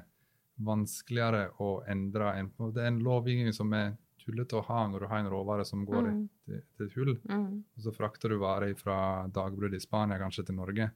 vanskeligere 0.67 1.51
å 1.63 1.83
endre 1.93 2.33
en, 2.41 2.51
er 2.73 2.89
en 2.89 3.03
lovgivning 3.05 3.53
som 3.55 3.73
er 3.77 3.93
tullete 4.27 4.59
å 4.59 4.65
ha 4.67 4.83
når 4.91 5.05
du 5.05 5.09
har 5.13 5.23
en 5.23 5.31
råvare 5.33 5.65
som 5.69 5.85
går 5.87 6.11
mm. 6.11 6.21
til, 6.45 6.61
til, 6.77 6.91
et 6.91 6.99
hull. 6.99 7.15
Mm. 7.31 7.49
Og 7.63 7.87
så 7.87 7.95
frakter 7.95 8.35
du 8.35 8.41
varer 8.43 8.75
fra 8.79 8.99
dagbruddet 9.33 9.81
i 9.81 9.87
Spania 9.87 10.21
kanskje 10.21 10.49
til 10.49 10.59
Norge 10.59 10.91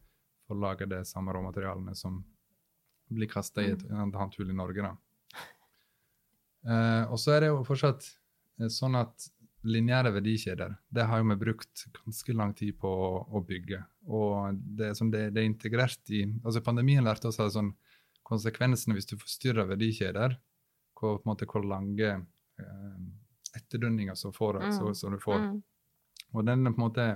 for 0.47 0.59
å 0.59 0.65
lage 0.67 0.89
de 0.91 1.01
samme 1.09 1.35
råmaterialene 1.37 1.95
som 1.99 2.21
blir 3.11 3.31
kasta 3.31 3.63
i 3.65 3.73
et 3.75 3.87
mm. 3.87 4.11
annet 4.11 4.39
hull 4.39 4.51
i 4.51 4.59
Norge. 4.59 4.91
da. 4.91 5.45
Eh, 6.61 7.05
og 7.09 7.17
så 7.23 7.39
er 7.39 7.47
det 7.47 7.55
jo 7.55 7.63
fortsatt 7.65 8.11
Eh, 8.61 8.71
sånn 8.73 8.99
at 8.99 9.29
lineære 9.69 10.15
verdikjeder 10.15 10.73
det 10.89 11.05
har 11.09 11.21
jo 11.21 11.29
vi 11.33 11.37
brukt 11.43 11.85
ganske 12.01 12.37
lang 12.37 12.55
tid 12.57 12.79
på 12.81 12.89
å, 12.89 13.11
å 13.29 13.43
bygge. 13.45 13.83
Og 14.09 14.57
det, 14.57 14.93
det, 15.13 15.25
det, 15.35 15.41
er 15.43 15.49
integrert 15.49 16.13
i 16.13 16.25
altså 16.45 16.63
Pandemien 16.65 17.05
lærte 17.05 17.29
oss 17.29 17.41
at 17.43 17.55
sånn, 17.57 17.75
konsekvensene 18.27 18.97
hvis 18.97 19.11
du 19.11 19.17
forstyrrer 19.19 19.69
verdikjeder, 19.73 20.39
hvor, 20.97 21.21
måte, 21.29 21.49
hvor 21.51 21.65
lange 21.67 22.13
eh, 22.13 23.01
etterdønninger 23.57 24.17
som, 24.19 24.33
mm. 24.33 24.73
som, 24.77 24.95
som, 24.95 25.15
du 25.15 25.23
får. 25.23 25.45
Mm. 25.45 25.61
Og 26.35 26.47
denne 26.47 26.73
på 26.73 26.81
en 26.81 26.87
måte 26.87 27.07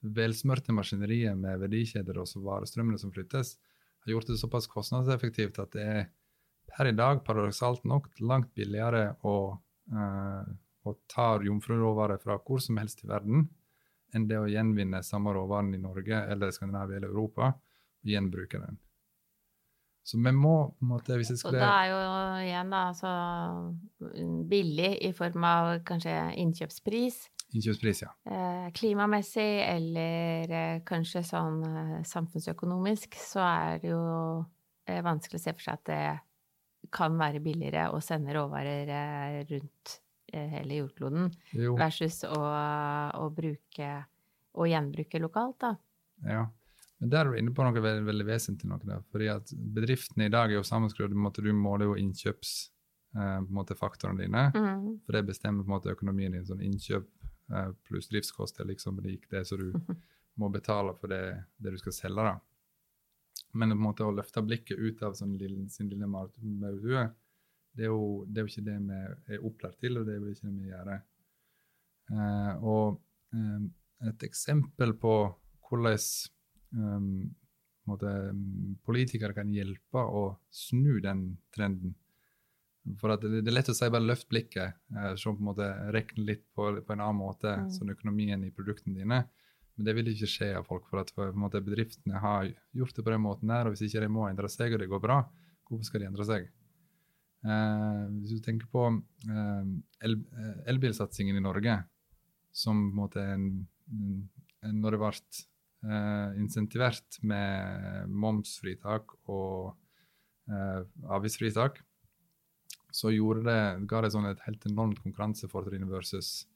velsmørte 0.00 0.72
maskineriet 0.72 1.36
med 1.36 1.60
verdikjeder 1.60 2.18
og 2.20 2.30
varestrømmene 2.44 3.00
som 3.00 3.12
flyttes, 3.12 3.56
har 4.00 4.14
gjort 4.14 4.30
det 4.32 4.38
såpass 4.40 4.68
kostnadseffektivt 4.70 5.60
at 5.60 5.76
det 5.76 5.84
er 5.84 6.02
per 6.70 6.88
i 6.88 6.96
dag 6.96 7.20
paradoksalt 7.26 7.84
nok 7.88 8.08
langt 8.24 8.54
billigere 8.56 9.10
å 9.26 9.36
uh, 9.92 10.44
å 10.82 10.94
ta 11.10 11.34
jomfruråvarer 11.44 12.20
fra 12.22 12.38
hvor 12.44 12.60
som 12.62 12.78
helst 12.80 13.04
i 13.04 13.10
verden, 13.10 13.48
enn 14.14 14.26
det 14.28 14.38
å 14.40 14.48
gjenvinne 14.50 15.02
samme 15.06 15.34
råvaren 15.36 15.74
i 15.76 15.80
Norge 15.80 16.22
eller 16.32 16.54
Skandinavia 16.54 16.98
eller 16.98 17.12
Europa 17.12 17.52
og 17.52 18.14
gjenbruke 18.14 18.60
den. 18.62 18.78
Så 20.06 20.18
vi 20.18 20.32
må 20.32 20.54
på 20.72 20.86
en 20.86 20.90
måte, 20.94 21.16
hvis 21.20 21.32
jeg 21.34 21.40
skulle... 21.42 21.60
Og 21.60 21.64
da 21.64 21.72
er 21.82 21.90
jo 21.90 21.98
igjen 22.46 22.72
da 22.72 22.80
altså 22.88 23.10
billig 24.50 24.94
i 25.06 25.12
form 25.14 25.44
av 25.46 25.72
kanskje 25.86 26.14
innkjøpspris. 26.40 27.20
Innkjøpspris, 27.50 28.02
ja. 28.06 28.10
Eh, 28.30 28.66
klimamessig 28.74 29.50
eller 29.66 30.56
eh, 30.56 30.80
kanskje 30.86 31.22
sånn 31.26 31.62
eh, 31.66 31.94
samfunnsøkonomisk 32.08 33.18
så 33.20 33.44
er 33.44 33.80
det 33.82 33.92
jo 33.92 34.02
eh, 34.88 35.02
vanskelig 35.04 35.40
å 35.40 35.44
se 35.44 35.56
for 35.56 35.66
seg 35.66 35.80
at 35.80 35.90
det 35.90 36.90
kan 36.94 37.18
være 37.20 37.42
billigere 37.44 37.90
å 37.92 38.00
sende 38.02 38.34
råvarer 38.34 38.94
eh, 38.96 39.42
rundt 39.50 40.00
Eh, 40.32 40.46
hele 40.46 40.76
jordkloden, 40.78 41.30
jo. 41.58 41.74
versus 41.78 42.20
å, 42.22 42.38
å, 42.38 43.24
bruke 43.34 43.88
og 44.54 44.68
gjenbruke 44.70 45.18
lokalt, 45.18 45.56
da. 45.64 45.70
Ja. 46.22 46.44
Men 47.00 47.12
der 47.12 47.22
er 47.22 47.28
du 47.30 47.36
inne 47.40 47.52
på 47.56 47.64
noe 47.64 47.80
veldig, 47.80 48.04
veldig 48.04 48.26
vesentlig. 48.28 48.68
Noe 48.68 48.84
der, 48.84 49.00
fordi 49.12 49.28
at 49.32 49.46
Bedriftene 49.76 50.24
i 50.28 50.32
dag 50.32 50.46
er 50.50 50.56
jo 50.58 50.68
sammenskrudd. 50.68 51.14
Du 51.16 51.52
måler 51.56 51.84
jo 51.88 52.00
innkjøpsfaktorene 52.00 54.20
eh, 54.20 54.24
dine. 54.26 54.42
Mm. 54.52 55.00
For 55.06 55.10
det 55.16 55.30
bestemmer 55.30 55.60
på 55.64 55.68
en 55.70 55.76
måte 55.78 55.94
økonomien 55.94 56.32
din. 56.36 56.46
sånn 56.46 56.66
Innkjøp 56.66 57.08
eh, 57.54 57.70
pluss 57.88 58.06
driftskost 58.12 58.54
er 58.60 58.66
liksom 58.68 58.94
lik 59.06 59.22
det 59.32 59.42
som 59.48 59.56
du 59.62 59.68
mm. 59.72 59.96
må 60.40 60.46
betale 60.52 60.90
for 61.00 61.06
det, 61.12 61.24
det, 61.56 61.68
du 61.72 61.78
skal 61.80 61.94
selge. 61.96 62.22
da. 62.28 62.34
Men 63.56 63.68
på 63.72 63.76
en 63.78 63.88
måte 63.88 64.04
å 64.04 64.14
løfte 64.14 64.44
blikket 64.44 64.78
ut 64.78 64.98
av 65.02 65.12
sånn 65.16 65.34
lille, 65.40 65.60
sin 65.72 65.88
lille 65.90 66.06
maurtue 66.06 67.08
det 67.76 67.86
er, 67.86 67.92
jo, 67.92 68.24
det 68.26 68.40
er, 68.40 68.44
jo, 68.44 68.50
ikke 68.50 68.66
det 68.66 68.78
vi 68.82 69.36
er 69.36 69.46
opplært 69.46 69.78
til, 69.80 69.98
og 69.98 70.06
det 70.06 70.16
er 70.16 70.18
jo 70.18 70.34
ikke 70.34 70.48
det 70.48 70.56
vi 70.56 70.72
gjør. 70.72 70.88
Eh, 72.10 72.64
og 72.66 72.98
um, 73.36 73.68
et 74.10 74.26
eksempel 74.26 74.94
på 74.98 75.14
hvordan 75.68 75.98
um, 76.76 77.30
måte, 77.90 78.12
politikere 78.86 79.36
kan 79.36 79.50
hjelpe 79.52 80.04
å 80.04 80.24
snu 80.54 81.00
den 81.04 81.24
trenden. 81.54 81.96
For 82.98 83.12
det, 83.12 83.42
det, 83.42 83.50
er 83.50 83.56
lett 83.58 83.70
å 83.70 83.76
si 83.76 83.90
bare 83.92 84.06
løft 84.06 84.30
blikket, 84.32 84.78
uh, 84.96 85.12
så 85.20 85.34
på 85.34 85.42
en 85.42 85.50
måte 85.50 85.68
rekne 85.94 86.26
litt 86.32 86.46
på, 86.54 86.70
på, 86.78 86.94
en 86.94 87.04
annen 87.04 87.20
måte 87.20 87.56
mm. 87.64 87.68
sånn 87.76 87.94
økonomien 87.94 88.46
i 88.46 88.54
produktene 88.54 89.02
dine. 89.02 89.24
Men 89.76 89.86
det 89.86 89.96
vil 89.96 90.10
ikke 90.12 90.28
skje 90.28 90.54
av 90.58 90.66
folk, 90.68 90.88
for 90.90 91.02
at 91.02 91.12
for, 91.16 91.32
måte, 91.36 91.62
bedriftene 91.64 92.20
har 92.20 92.48
gjort 92.76 92.96
det 92.96 93.04
på 93.06 93.12
den 93.14 93.22
måten 93.24 93.52
der. 93.52 93.66
og 93.68 93.76
hvis 93.76 93.86
ikke 93.88 94.02
de 94.04 94.10
må 94.12 94.26
endre 94.28 94.50
seg, 94.52 94.74
og 94.74 94.82
det 94.82 94.90
går 94.90 95.02
bra, 95.04 95.22
hvorfor 95.68 95.88
skal 95.88 96.02
de 96.02 96.10
endre 96.10 96.26
seg? 96.28 96.50
Eh, 97.40 98.02
hvis 98.20 98.34
du 98.36 98.42
tenker 98.44 98.68
på 98.68 98.82
eh, 98.92 99.68
el, 100.04 100.18
eh, 100.36 100.56
elbilsatsingen 100.68 101.38
i 101.38 101.44
Norge, 101.44 101.78
som 102.52 102.82
på 102.82 102.90
en 102.90 102.98
måte 102.98 103.24
en, 103.24 103.46
en, 103.96 104.80
Når 104.82 104.92
det 104.92 104.98
ble 105.00 105.10
eh, 105.84 106.40
insentivert 106.40 107.20
med 107.22 108.10
momsfritak 108.10 109.14
og 109.28 109.72
eh, 110.50 110.82
avgiftsfritak, 111.08 111.80
så 112.90 113.12
det, 113.44 113.60
ga 113.86 114.00
det 114.02 114.10
sånn 114.10 114.26
et 114.32 114.42
helt 114.46 114.66
enormt 114.66 114.98
konkurransefortrinn 115.04 115.86
versus 115.90 116.46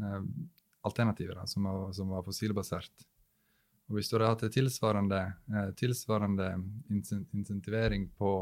eh, 0.00 0.22
alternativer 0.88 1.36
da, 1.36 1.46
som, 1.46 1.68
var, 1.68 1.92
som 1.92 2.10
var 2.14 2.24
fossilbasert. 2.26 3.06
Og 3.88 3.96
Hvis 3.96 4.10
du 4.10 4.16
hadde 4.16 4.30
hatt 4.32 4.54
tilsvarende, 4.54 5.20
eh, 5.52 5.70
tilsvarende 5.76 6.50
insentivering 6.92 8.08
på 8.16 8.32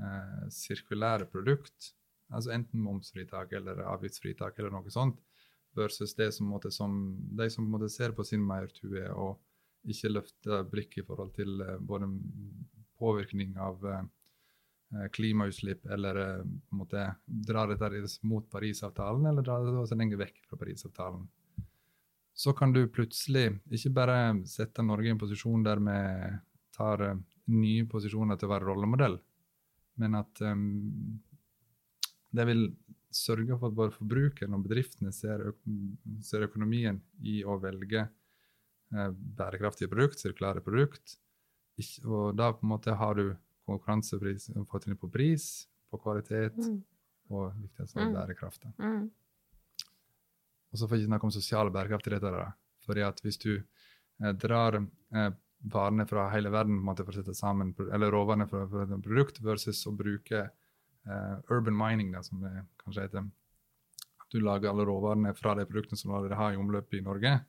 eh, 0.00 0.46
sirkulære 0.52 1.28
produkt, 1.32 1.92
altså 2.30 2.52
enten 2.54 2.82
momsfritak 2.84 3.52
eller 3.58 3.82
avgiftsfritak 3.90 4.58
eller 4.58 4.72
noe 4.74 4.92
sånt, 4.92 5.20
versus 5.76 6.14
det 6.18 6.32
som, 6.34 6.48
måtte, 6.50 6.72
som 6.74 6.92
de 7.38 7.46
som 7.52 7.68
måtte 7.70 7.88
ser 7.92 8.14
på 8.16 8.24
sin 8.26 8.42
maurtue 8.42 9.04
og 9.14 9.38
ikke 9.88 10.12
løfter 10.12 10.64
blikket 10.68 11.02
i 11.02 11.06
forhold 11.06 11.32
til 11.36 11.60
eh, 11.64 11.76
både 11.80 12.08
påvirkning 13.00 13.56
av 13.60 13.84
eh, 13.88 15.06
klimautslipp, 15.14 15.86
eller 15.86 16.20
eh, 16.24 16.48
måtte 16.76 17.06
dra 17.24 17.66
dette 17.70 18.04
mot 18.28 18.48
Parisavtalen, 18.50 19.30
eller 19.30 19.46
dra 19.46 19.60
det 19.64 19.76
også 19.80 19.98
lenge 19.98 20.20
vekk 20.20 20.42
fra 20.48 20.60
Parisavtalen. 20.60 21.24
Så 22.34 22.54
kan 22.56 22.72
du 22.72 22.86
plutselig 22.88 23.48
ikke 23.72 23.94
bare 23.96 24.20
sette 24.48 24.84
Norge 24.86 25.10
i 25.10 25.14
en 25.14 25.20
posisjon 25.20 25.64
der 25.66 25.82
vi 25.84 25.98
tar 26.76 27.02
nye 27.50 27.88
posisjoner 27.90 28.38
til 28.38 28.48
å 28.48 28.52
være 28.54 28.68
rollemodell, 28.68 29.18
men 30.00 30.14
at 30.16 30.40
um, 30.46 31.18
det 32.30 32.46
vil 32.48 32.62
sørge 33.12 33.58
for 33.58 33.68
at 33.68 33.76
både 33.76 33.96
forbrukeren 33.96 34.54
og 34.56 34.64
bedriftene 34.64 35.12
ser, 35.12 35.42
ser 36.24 36.46
økonomien 36.46 37.00
i 37.26 37.40
å 37.42 37.58
velge 37.60 38.06
bærekraftige 38.90 39.90
produkt, 39.90 40.18
sirkulære 40.22 40.62
produkt. 40.64 41.16
Og 42.04 42.34
da 42.36 42.50
på 42.52 42.66
en 42.66 42.72
måte 42.72 42.94
har 42.98 43.16
du 43.16 43.30
konkurransefortrinn 43.70 44.98
på 44.98 45.10
pris, 45.12 45.68
på 45.90 45.98
kvalitet 46.02 46.58
mm. 46.58 46.78
og 47.34 47.52
viktigst 47.58 47.98
av 47.98 48.08
mm. 48.08 48.16
bærekraft. 48.18 48.66
Mm. 48.78 49.04
Og 50.70 50.78
så 50.78 50.86
får 50.86 50.94
vi 50.94 51.02
ikke 51.02 51.10
snakke 51.10 51.28
om 51.28 51.34
sosial 51.34 51.70
bærekraft 51.74 52.08
i 52.08 52.14
dette. 52.14 52.32
Da. 52.34 52.48
Fordi 52.86 53.04
at 53.06 53.22
hvis 53.24 53.38
du 53.42 53.52
eh, 53.56 54.32
drar 54.44 54.78
eh, 54.78 55.30
varene 55.72 56.06
fra 56.08 56.28
hele 56.34 56.52
verden 56.52 56.78
måte 56.84 57.04
for 57.04 57.14
å 57.14 57.20
sette 57.20 57.36
sammen, 57.36 57.74
eller 57.90 58.14
råvarene 58.14 58.46
fra, 58.50 58.64
fra 58.70 58.86
et 58.86 59.04
produkt 59.04 59.42
versus 59.44 59.82
å 59.90 59.94
bruke 59.96 60.44
eh, 60.46 61.36
urban 61.50 61.76
mining, 61.76 62.12
da, 62.14 62.22
som 62.26 62.42
det 62.44 62.54
kanskje 62.84 63.08
heter. 63.08 63.30
At 64.22 64.30
du 64.30 64.40
lager 64.44 64.70
alle 64.70 64.86
råvarene 64.88 65.34
fra 65.38 65.56
de 65.58 65.66
produktene 65.68 65.98
som 66.00 66.12
du 66.12 66.16
allerede 66.16 66.38
har 66.40 66.54
i 66.54 66.60
omløp 66.60 66.94
i 66.94 67.02
Norge. 67.04 67.40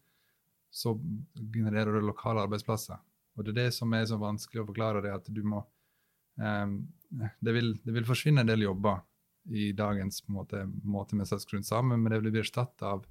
Så 0.72 0.96
genererer 1.36 1.94
du 1.94 2.02
lokale 2.06 2.46
arbeidsplasser. 2.46 3.00
Og 3.36 3.46
det 3.46 3.54
er 3.54 3.60
det 3.66 3.76
som 3.76 3.94
er 3.96 4.06
så 4.08 4.18
vanskelig 4.20 4.64
å 4.64 4.68
forklare, 4.70 5.04
det 5.04 5.14
at 5.14 5.28
du 5.32 5.42
må 5.44 5.62
um, 6.40 6.76
det, 7.40 7.52
vil, 7.52 7.74
det, 7.84 7.96
vil, 7.96 8.08
forsvinne 8.08 8.44
en 8.44 8.52
del 8.52 8.66
jobber 8.66 9.02
i 9.52 9.72
dagens 9.76 10.22
måte, 10.30 10.64
måte 10.84 11.18
vi 11.18 11.26
har 11.26 11.64
sammen, 11.64 12.00
men 12.00 12.12
det 12.12 12.22
vil 12.22 12.36
bli 12.36 12.44
erstatta 12.44 12.94
av 12.96 13.06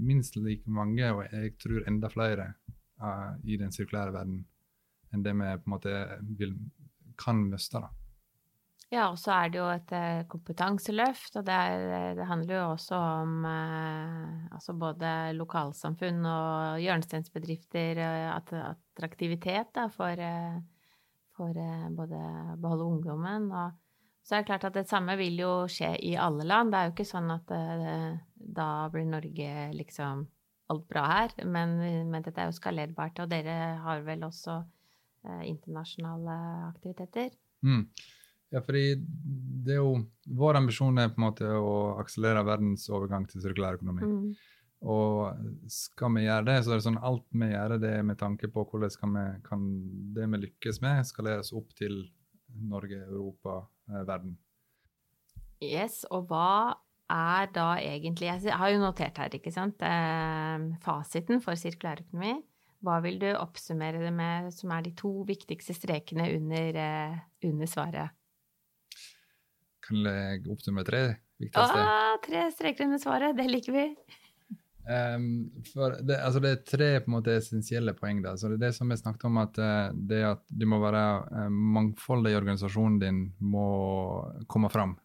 minst 0.00 0.36
like 0.36 0.68
mange, 0.70 1.12
og 1.12 1.24
jeg 1.28 1.54
tror 1.60 1.86
enda 1.88 2.10
flere, 2.12 2.52
uh, 3.02 3.36
i 3.44 3.56
den 3.60 3.72
sirkulære 3.72 4.16
verden 4.16 4.44
enn 5.10 5.24
det 5.24 5.32
vi 5.34 5.54
på 5.58 5.68
en 5.68 5.74
måte 5.74 5.94
vil, 6.38 6.54
kan 7.18 7.40
miste. 7.50 7.80
da. 7.80 7.99
Ja, 8.90 9.04
og 9.12 9.20
så 9.22 9.30
er 9.36 9.50
det 9.52 9.60
jo 9.60 9.68
et 9.70 9.92
eh, 9.94 10.24
kompetanseløft, 10.30 11.36
og 11.38 11.44
det, 11.46 11.54
er, 11.54 11.84
eh, 11.94 12.14
det 12.18 12.26
handler 12.26 12.56
jo 12.56 12.62
også 12.72 12.96
om 12.98 13.44
eh, 13.46 14.48
altså 14.50 14.74
både 14.74 15.12
lokalsamfunn 15.38 16.26
og 16.26 16.80
hjørnesteinsbedrifter, 16.82 18.00
eh, 18.02 18.26
at, 18.32 18.50
attraktivitet 18.72 19.70
da, 19.78 19.86
for, 19.94 20.24
for 21.38 21.62
både 22.00 22.24
beholde 22.58 22.88
ungdommen. 22.90 23.46
Og 23.54 23.78
så 24.26 24.34
er 24.36 24.42
det 24.42 24.50
klart 24.50 24.66
at 24.72 24.80
det 24.80 24.88
samme 24.90 25.14
vil 25.22 25.38
jo 25.38 25.54
skje 25.70 25.94
i 26.10 26.16
alle 26.18 26.44
land. 26.50 26.74
Det 26.74 26.80
er 26.80 26.90
jo 26.90 26.96
ikke 26.96 27.10
sånn 27.14 27.30
at 27.32 27.46
det, 27.46 27.94
da 28.58 28.68
blir 28.90 29.06
Norge 29.06 29.54
liksom 29.78 30.26
alt 30.70 30.86
bra 30.90 31.06
her, 31.10 31.34
men, 31.46 31.78
men, 32.10 32.22
dette 32.22 32.38
er 32.42 32.50
jo 32.50 32.58
skalerbart, 32.58 33.18
og 33.22 33.30
dere 33.30 33.56
har 33.82 34.02
vel 34.06 34.22
også 34.26 34.60
eh, 35.26 35.44
internasjonale 35.50 36.36
aktiviteter? 36.68 37.32
Mm. 37.66 37.84
Ja, 38.50 38.62
fordi 38.66 38.96
det 38.98 39.76
er 39.76 39.78
jo 39.78 40.00
Vår 40.40 40.58
ambisjon 40.58 40.98
er 40.98 41.10
på 41.10 41.20
en 41.20 41.26
måte 41.28 41.46
å 41.46 41.74
akselere 42.00 42.42
verdens 42.46 42.88
overgang 42.90 43.24
til 43.30 43.42
sirkulær 43.42 43.78
økonomi. 43.78 44.06
Mm. 44.06 44.50
Og 44.90 45.40
skal 45.68 46.14
vi 46.14 46.22
gjøre 46.24 46.46
det, 46.46 46.58
så 46.64 46.72
er 46.72 46.78
det 46.78 46.86
sånn 46.86 47.00
alt 47.04 47.26
vi 47.36 47.50
gjør, 47.50 47.74
det 47.82 47.90
er 47.98 48.06
med 48.06 48.18
tanke 48.20 48.48
på 48.52 48.64
hvordan 48.64 48.92
skal 48.92 49.10
vi, 49.12 49.24
kan 49.44 49.66
det 50.16 50.28
vi 50.32 50.40
lykkes 50.46 50.80
med, 50.84 51.02
skaleres 51.08 51.52
opp 51.56 51.74
til 51.76 51.98
Norge, 52.70 53.02
Europa, 53.04 53.58
eh, 53.90 54.04
verden. 54.08 54.38
Yes, 55.60 56.04
og 56.08 56.30
hva 56.30 56.78
er 57.10 57.50
da 57.52 57.74
egentlig 57.82 58.30
Jeg 58.30 58.54
har 58.56 58.70
jo 58.70 58.80
notert 58.80 59.18
her, 59.18 59.34
ikke 59.34 59.52
sant, 59.52 59.82
eh, 59.82 60.70
fasiten 60.80 61.42
for 61.44 61.58
sirkulærøkonomi. 61.58 62.38
Hva 62.80 63.02
vil 63.04 63.18
du 63.20 63.28
oppsummere 63.34 64.00
det 64.00 64.12
med 64.14 64.48
som 64.56 64.70
er 64.72 64.86
de 64.86 64.94
to 64.96 65.26
viktigste 65.28 65.76
strekene 65.76 66.30
under, 66.38 66.76
eh, 66.80 67.18
under 67.44 67.66
svaret? 67.66 68.16
Oppsummere 69.90 70.86
tre 70.86 71.02
viktigste? 71.40 71.84
Ah, 71.84 72.16
tre 72.24 72.46
streker 72.54 72.86
under 72.86 73.00
svaret, 73.02 73.36
det 73.36 73.48
liker 73.50 73.74
vi. 73.74 73.86
Um, 74.90 75.50
det, 76.02 76.16
altså 76.16 76.40
det, 76.40 76.50
er 76.50 76.62
tre 76.66 76.88
på 77.00 77.10
en 77.10 77.16
måte 77.18 77.34
essensielle 77.36 77.94
poeng. 77.94 78.22
Da. 78.24 78.34
Så 78.36 78.48
det 78.50 78.58
er 78.58 78.64
det 78.68 78.72
som 78.76 78.90
jeg 78.90 79.02
snakket 79.02 79.26
om, 79.28 79.38
at 79.42 79.60
uh, 79.60 79.90
det 79.94 80.22
at 80.26 80.42
du 80.48 80.66
må 80.70 80.80
være 80.82 81.04
uh, 81.28 81.50
mangfoldig 81.50 82.32
i 82.32 82.38
organisasjonen 82.38 82.98
din 83.02 83.20
må 83.38 83.68
komme 84.50 84.72
fram. 84.72 84.96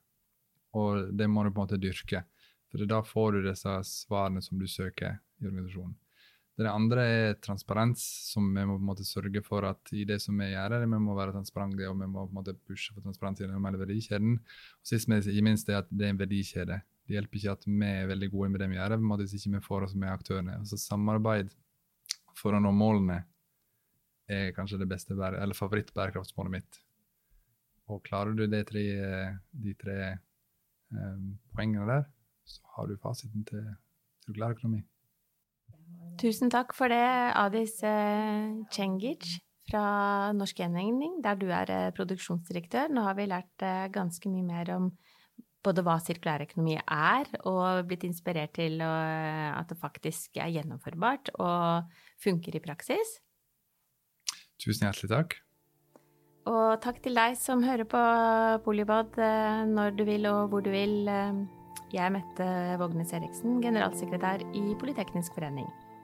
Og 0.75 1.11
det 1.15 1.27
må 1.31 1.43
du 1.43 1.51
på 1.51 1.61
en 1.61 1.67
måte 1.67 1.81
dyrke. 1.81 2.23
For 2.71 2.87
da 2.89 3.03
får 3.05 3.35
du 3.35 3.45
disse 3.49 3.75
svarene 3.87 4.41
som 4.43 4.59
du 4.59 4.67
søker 4.67 5.19
i 5.41 5.47
organisasjonen. 5.47 5.95
Det 6.55 6.71
andre 6.71 7.03
er 7.03 7.33
transparens, 7.43 8.01
som 8.31 8.45
vi 8.47 8.63
må 8.63 8.77
på 8.77 8.83
en 8.83 8.87
måte 8.87 9.03
sørge 9.03 9.41
for 9.43 9.65
at 9.67 9.91
i 9.91 10.05
det 10.07 10.21
som 10.23 10.37
vi 10.39 10.53
gjør, 10.53 10.77
vi 10.85 10.99
må 11.03 11.15
være 11.17 11.33
transparente 11.35 11.89
og 11.89 11.97
vi 11.99 12.07
må 12.07 12.23
på 12.23 12.31
en 12.31 12.37
måte 12.37 12.55
pushe 12.55 12.95
for 12.95 13.03
transparens 13.03 13.41
gjennom 13.43 13.67
hele 13.67 13.81
verdikjeden. 13.81 14.37
Og 14.39 14.87
sist, 14.87 15.09
men 15.11 15.19
ikke 15.19 15.43
minst, 15.43 15.69
er 15.69 15.81
at 15.81 15.91
det 15.91 16.07
er 16.07 16.15
en 16.15 16.21
verdikjede. 16.21 16.79
Det 17.05 17.17
hjelper 17.17 17.41
ikke 17.41 17.57
at 17.57 17.67
vi 17.67 17.89
er 17.89 18.07
veldig 18.09 18.31
gode 18.31 18.49
med 18.53 18.63
det 18.63 18.71
vi 18.71 18.79
gjør, 18.79 18.95
hvis 19.19 19.35
ikke 19.35 19.53
vi 19.57 19.63
får 19.67 19.89
oss 19.89 19.97
med 19.99 20.13
aktørene. 20.13 20.55
Altså 20.61 20.79
Samarbeid 20.79 21.51
for 22.39 22.55
å 22.55 22.63
nå 22.63 22.71
målene 22.75 23.19
er 24.31 24.55
kanskje 24.55 24.79
det 24.81 24.89
beste, 24.89 25.13
eller 25.13 25.59
favorittbærekraftsmålet 25.59 26.55
mitt. 26.55 26.81
Og 27.91 28.01
klarer 28.07 28.33
du 28.33 28.47
de 28.49 28.63
tre, 28.65 28.85
de 29.51 29.75
tre 29.77 29.99
um, 30.95 31.35
poengene 31.53 31.85
der, 31.91 32.07
så 32.47 32.63
har 32.77 32.89
du 32.89 32.97
fasiten 33.01 33.45
til 33.45 33.67
sirkulær 34.23 34.55
økonomi. 34.55 34.81
Tusen 36.21 36.51
takk 36.51 36.71
for 36.75 36.91
det, 36.91 37.03
Adis 37.35 37.81
eh, 37.83 38.53
Cengic 38.71 39.25
fra 39.67 40.31
Norsk 40.37 40.61
Gjenvinning, 40.61 41.17
der 41.23 41.35
du 41.39 41.49
er 41.51 41.71
eh, 41.73 41.91
produksjonsdirektør. 41.97 42.93
Nå 42.93 43.03
har 43.03 43.17
vi 43.17 43.27
lært 43.27 43.65
eh, 43.65 43.87
ganske 43.93 44.29
mye 44.31 44.45
mer 44.45 44.71
om 44.77 44.89
både 45.65 45.81
hva 45.83 45.97
sirkulærøkonomi 45.99 46.77
er, 46.79 47.31
og 47.49 47.87
blitt 47.89 48.05
inspirert 48.05 48.53
til 48.53 48.83
at 48.85 49.65
det 49.65 49.79
faktisk 49.81 50.37
er 50.37 50.51
gjennomførbart 50.53 51.31
og 51.41 51.89
funker 52.21 52.53
i 52.53 52.61
praksis. 52.61 53.15
Tusen 54.61 54.85
hjertelig 54.85 55.09
takk. 55.09 55.33
Og 56.53 56.77
takk 56.85 56.99
til 57.01 57.17
deg 57.17 57.33
som 57.41 57.65
hører 57.65 57.89
på 57.89 58.03
Polybod 58.67 59.17
når 59.71 59.97
du 59.97 60.05
vil 60.05 60.29
og 60.29 60.53
hvor 60.53 60.61
du 60.61 60.69
vil. 60.69 61.09
Jeg 61.89 62.03
er 62.05 62.13
Mette 62.13 62.51
Vågnes 62.77 63.17
Eriksen, 63.17 63.57
generalsekretær 63.65 64.45
i 64.53 64.67
Politeknisk 64.77 65.33
forening. 65.33 65.65